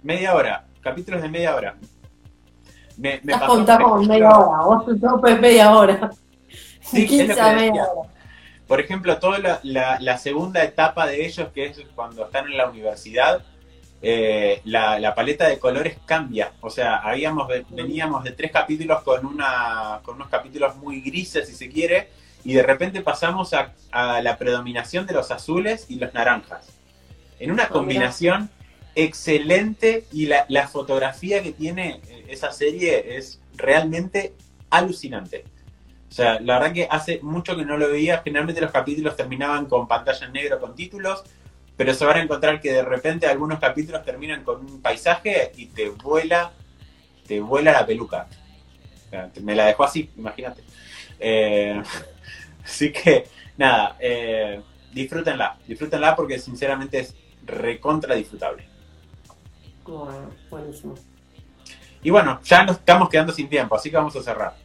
Media 0.03 0.35
hora, 0.35 0.65
capítulos 0.81 1.21
de 1.21 1.29
media 1.29 1.55
hora. 1.55 1.75
Me, 2.97 3.19
me 3.23 3.33
Estás 3.33 3.47
con 3.47 4.07
media 4.07 4.29
hora, 4.37 4.63
vos 4.65 4.85
tu 4.85 4.99
tope 4.99 5.31
es 5.31 5.39
media 5.39 5.75
hora. 5.75 6.11
Sí, 6.81 7.03
es 7.03 7.11
lo 7.11 7.17
15 7.17 7.25
que 7.35 7.41
a 7.41 7.45
decía. 7.53 7.53
media 7.69 7.83
hora. 7.91 8.09
Por 8.67 8.79
ejemplo, 8.79 9.17
toda 9.19 9.39
la, 9.39 9.59
la- 9.63 9.97
la 9.99 10.17
segunda 10.17 10.63
etapa 10.63 11.07
de 11.07 11.25
ellos, 11.25 11.49
que 11.53 11.65
es 11.65 11.79
cuando 11.95 12.25
están 12.25 12.45
en 12.45 12.57
la 12.57 12.69
universidad, 12.69 13.41
eh, 14.01 14.61
la, 14.65 14.99
la 14.99 15.13
paleta 15.15 15.47
de 15.47 15.59
colores 15.59 15.97
cambia. 16.05 16.51
O 16.61 16.69
sea, 16.69 16.97
habíamos 16.97 17.47
veníamos 17.69 18.23
de 18.23 18.31
tres 18.31 18.51
capítulos 18.51 19.01
con, 19.03 19.25
una, 19.25 19.99
con 20.03 20.15
unos 20.15 20.29
capítulos 20.29 20.75
muy 20.77 21.01
grises, 21.01 21.47
si 21.47 21.55
se 21.55 21.69
quiere, 21.69 22.09
y 22.43 22.53
de 22.53 22.63
repente 22.63 23.01
pasamos 23.01 23.53
a, 23.53 23.73
a 23.91 24.21
la 24.21 24.37
predominación 24.37 25.05
de 25.05 25.13
los 25.13 25.31
azules 25.31 25.85
y 25.89 25.95
los 25.95 26.13
naranjas. 26.13 26.67
En 27.39 27.51
una 27.51 27.63
mira. 27.63 27.69
combinación 27.73 28.49
excelente 28.95 30.05
y 30.11 30.25
la, 30.27 30.45
la 30.49 30.67
fotografía 30.67 31.41
que 31.41 31.51
tiene 31.51 32.01
eh, 32.07 32.25
esa 32.29 32.51
serie 32.51 33.17
es 33.17 33.39
realmente 33.55 34.33
alucinante. 34.69 35.45
O 36.09 36.13
sea, 36.13 36.39
la 36.41 36.59
verdad 36.59 36.73
que 36.73 36.87
hace 36.89 37.19
mucho 37.21 37.55
que 37.55 37.63
no 37.65 37.77
lo 37.77 37.89
veía. 37.89 38.21
Generalmente 38.23 38.59
los 38.61 38.71
capítulos 38.71 39.15
terminaban 39.15 39.65
con 39.65 39.87
pantalla 39.87 40.25
en 40.25 40.33
negro 40.33 40.59
con 40.59 40.75
títulos, 40.75 41.23
pero 41.77 41.93
se 41.93 42.05
van 42.05 42.17
a 42.17 42.21
encontrar 42.21 42.59
que 42.59 42.73
de 42.73 42.83
repente 42.83 43.27
algunos 43.27 43.59
capítulos 43.59 44.03
terminan 44.03 44.43
con 44.43 44.57
un 44.65 44.81
paisaje 44.81 45.51
y 45.55 45.67
te 45.67 45.89
vuela, 45.89 46.51
te 47.27 47.39
vuela 47.39 47.71
la 47.71 47.85
peluca. 47.85 48.27
O 49.07 49.09
sea, 49.09 49.29
te- 49.29 49.39
me 49.41 49.55
la 49.55 49.65
dejó 49.67 49.83
así, 49.85 50.09
imagínate. 50.17 50.63
Eh, 51.19 51.81
así 52.63 52.91
que, 52.91 53.27
nada, 53.57 53.97
eh, 53.99 54.61
disfrútenla, 54.93 55.57
disfrútenla 55.67 56.15
porque 56.15 56.39
sinceramente 56.39 56.99
es 56.99 57.15
recontra 57.45 58.15
disfrutable. 58.15 58.67
Bueno, 59.85 60.29
buenísimo. 60.49 60.95
Y 62.03 62.09
bueno, 62.09 62.39
ya 62.43 62.63
nos 62.63 62.77
estamos 62.77 63.09
quedando 63.09 63.33
sin 63.33 63.49
tiempo, 63.49 63.75
así 63.75 63.89
que 63.89 63.97
vamos 63.97 64.15
a 64.15 64.23
cerrar. 64.23 64.55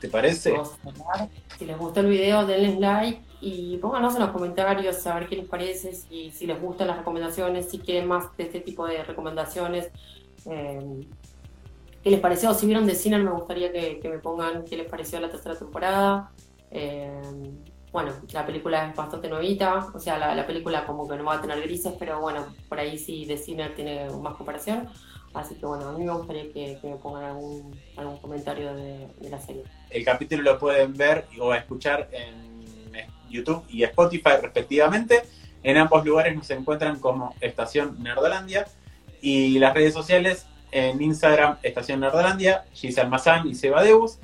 ¿Te 0.00 0.08
parece? 0.08 0.52
Vamos 0.52 0.72
a 0.84 0.92
cerrar. 0.92 1.28
Si 1.58 1.64
les 1.64 1.78
gustó 1.78 2.00
el 2.00 2.06
video, 2.06 2.46
denle 2.46 2.78
like 2.78 3.22
y 3.40 3.76
pónganos 3.78 4.14
en 4.14 4.22
los 4.22 4.30
comentarios 4.30 5.06
a 5.06 5.14
ver 5.14 5.28
qué 5.28 5.36
les 5.36 5.48
parece, 5.48 5.92
si, 5.94 6.30
si 6.30 6.46
les 6.46 6.60
gustan 6.60 6.88
las 6.88 6.98
recomendaciones, 6.98 7.70
si 7.70 7.78
quieren 7.78 8.06
más 8.06 8.36
de 8.36 8.44
este 8.44 8.60
tipo 8.60 8.86
de 8.86 9.02
recomendaciones. 9.04 9.90
eh, 10.46 11.06
¿Qué 12.02 12.10
les 12.10 12.20
pareció? 12.20 12.54
Si 12.54 12.66
vieron 12.66 12.86
de 12.86 12.94
cine, 12.94 13.18
me 13.18 13.32
gustaría 13.32 13.72
que, 13.72 13.98
que 13.98 14.08
me 14.08 14.18
pongan 14.18 14.64
qué 14.64 14.76
les 14.76 14.88
pareció 14.88 15.18
la 15.18 15.28
tercera 15.28 15.56
temporada. 15.56 16.30
Eh, 16.76 17.10
bueno, 17.90 18.12
la 18.32 18.44
película 18.44 18.90
es 18.90 18.94
bastante 18.94 19.28
novita, 19.28 19.86
o 19.94 19.98
sea, 19.98 20.18
la, 20.18 20.34
la 20.34 20.46
película 20.46 20.84
como 20.84 21.08
que 21.08 21.16
no 21.16 21.24
va 21.24 21.36
a 21.36 21.40
tener 21.40 21.62
grises, 21.62 21.94
pero 21.98 22.20
bueno, 22.20 22.54
por 22.68 22.78
ahí 22.78 22.98
sí 22.98 23.24
de 23.24 23.38
cine 23.38 23.70
tiene 23.70 24.10
más 24.10 24.34
comparación. 24.34 24.88
Así 25.32 25.54
que 25.54 25.64
bueno, 25.64 25.88
a 25.88 25.92
mí 25.92 26.04
me 26.04 26.12
gustaría 26.12 26.44
que, 26.52 26.78
que 26.80 26.88
me 26.88 26.96
pongan 26.96 27.24
algún, 27.24 27.78
algún 27.96 28.18
comentario 28.18 28.74
de, 28.74 29.08
la 29.30 29.40
serie. 29.40 29.64
El 29.90 30.04
capítulo 30.04 30.42
lo 30.42 30.58
pueden 30.58 30.94
ver 30.94 31.26
o 31.40 31.54
escuchar 31.54 32.08
en 32.12 32.56
YouTube 33.30 33.64
y 33.68 33.82
Spotify 33.82 34.36
respectivamente. 34.40 35.22
En 35.62 35.76
ambos 35.78 36.04
lugares 36.04 36.36
nos 36.36 36.50
encuentran 36.50 36.98
como 37.00 37.34
Estación 37.40 38.02
Nerdolandia 38.02 38.66
y 39.20 39.58
las 39.58 39.74
redes 39.74 39.94
sociales 39.94 40.46
en 40.70 41.00
Instagram 41.00 41.56
Estación 41.62 42.00
Nerdolandia, 42.00 42.64
Gise 42.72 43.00
Almazán 43.00 43.46
y 43.48 43.54
Seba 43.54 43.82
Deus 43.82 44.18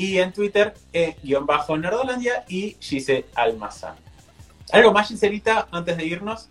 y 0.00 0.18
en 0.18 0.32
Twitter 0.32 0.72
eh, 0.94 1.16
guion 1.22 1.44
bajo 1.44 1.76
Nerdolandia 1.76 2.44
y 2.48 2.76
Gise 2.80 3.26
Almazán. 3.34 3.96
¿Algo 4.72 4.92
más, 4.92 5.08
Giselita, 5.08 5.68
antes 5.70 5.96
de 5.98 6.06
irnos? 6.06 6.48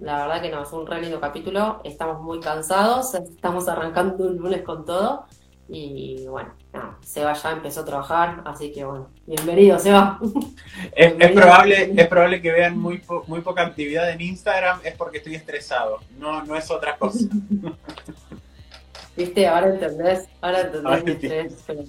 La 0.00 0.26
verdad 0.26 0.40
que 0.40 0.50
no, 0.50 0.62
es 0.62 0.72
un 0.72 0.86
re 0.86 1.02
lindo 1.02 1.20
capítulo. 1.20 1.80
Estamos 1.84 2.22
muy 2.22 2.40
cansados, 2.40 3.14
estamos 3.14 3.68
arrancando 3.68 4.24
un 4.24 4.36
lunes 4.38 4.62
con 4.62 4.86
todo. 4.86 5.26
Y 5.68 6.26
bueno, 6.28 6.54
nada, 6.72 6.96
Seba 7.02 7.34
ya 7.34 7.50
empezó 7.52 7.80
a 7.80 7.84
trabajar, 7.84 8.42
así 8.46 8.70
que 8.72 8.84
bueno, 8.84 9.08
bienvenido, 9.26 9.78
Seba. 9.78 10.18
Es, 10.94 11.14
es 11.18 11.32
probable, 11.32 11.92
es 11.96 12.06
probable 12.08 12.40
que 12.40 12.52
vean 12.52 12.78
muy, 12.78 12.98
po- 12.98 13.24
muy 13.26 13.40
poca 13.40 13.62
actividad 13.66 14.08
en 14.10 14.20
Instagram, 14.20 14.80
es 14.84 14.94
porque 14.94 15.18
estoy 15.18 15.34
estresado, 15.34 15.98
no, 16.18 16.42
no 16.44 16.54
es 16.56 16.70
otra 16.70 16.96
cosa. 16.96 17.26
¿Viste? 19.16 19.46
Ahora 19.48 19.68
entendés, 19.70 20.28
ahora 20.40 20.60
entendés 20.60 20.84
Ahora 20.86 21.02
mi 21.02 21.10
estrés. 21.12 21.64
pero, 21.66 21.82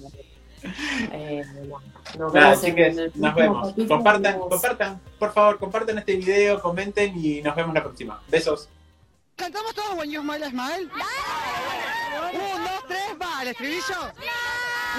eh, 1.12 1.44
bueno, 1.68 1.80
nos 2.18 2.32
Nada, 2.32 2.46
vemos 2.48 2.58
así 2.58 2.66
en 2.68 2.76
que 2.76 2.86
el 2.86 3.12
nos 3.14 3.34
vemos. 3.34 3.74
Compartan, 3.88 4.38
compartan, 4.38 5.00
por 5.18 5.32
favor, 5.32 5.58
compartan 5.58 5.98
este 5.98 6.16
video, 6.16 6.60
comenten 6.60 7.18
y 7.18 7.42
nos 7.42 7.54
vemos 7.56 7.74
la 7.74 7.82
próxima. 7.82 8.20
Besos. 8.28 8.68
¿Cantamos 9.36 9.74
todos 9.74 9.94
When 9.96 10.10
You 10.10 10.20
Smile, 10.20 10.50
Smile? 10.50 10.90
Un, 12.32 12.64
dos, 12.64 12.84
tres, 12.88 13.16
va, 13.20 13.42
el 13.42 13.48
estribillo. 13.48 14.12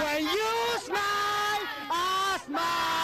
When 0.04 0.26
you 0.26 0.80
smile, 0.86 1.68
a 1.92 2.40
smile. 2.46 2.99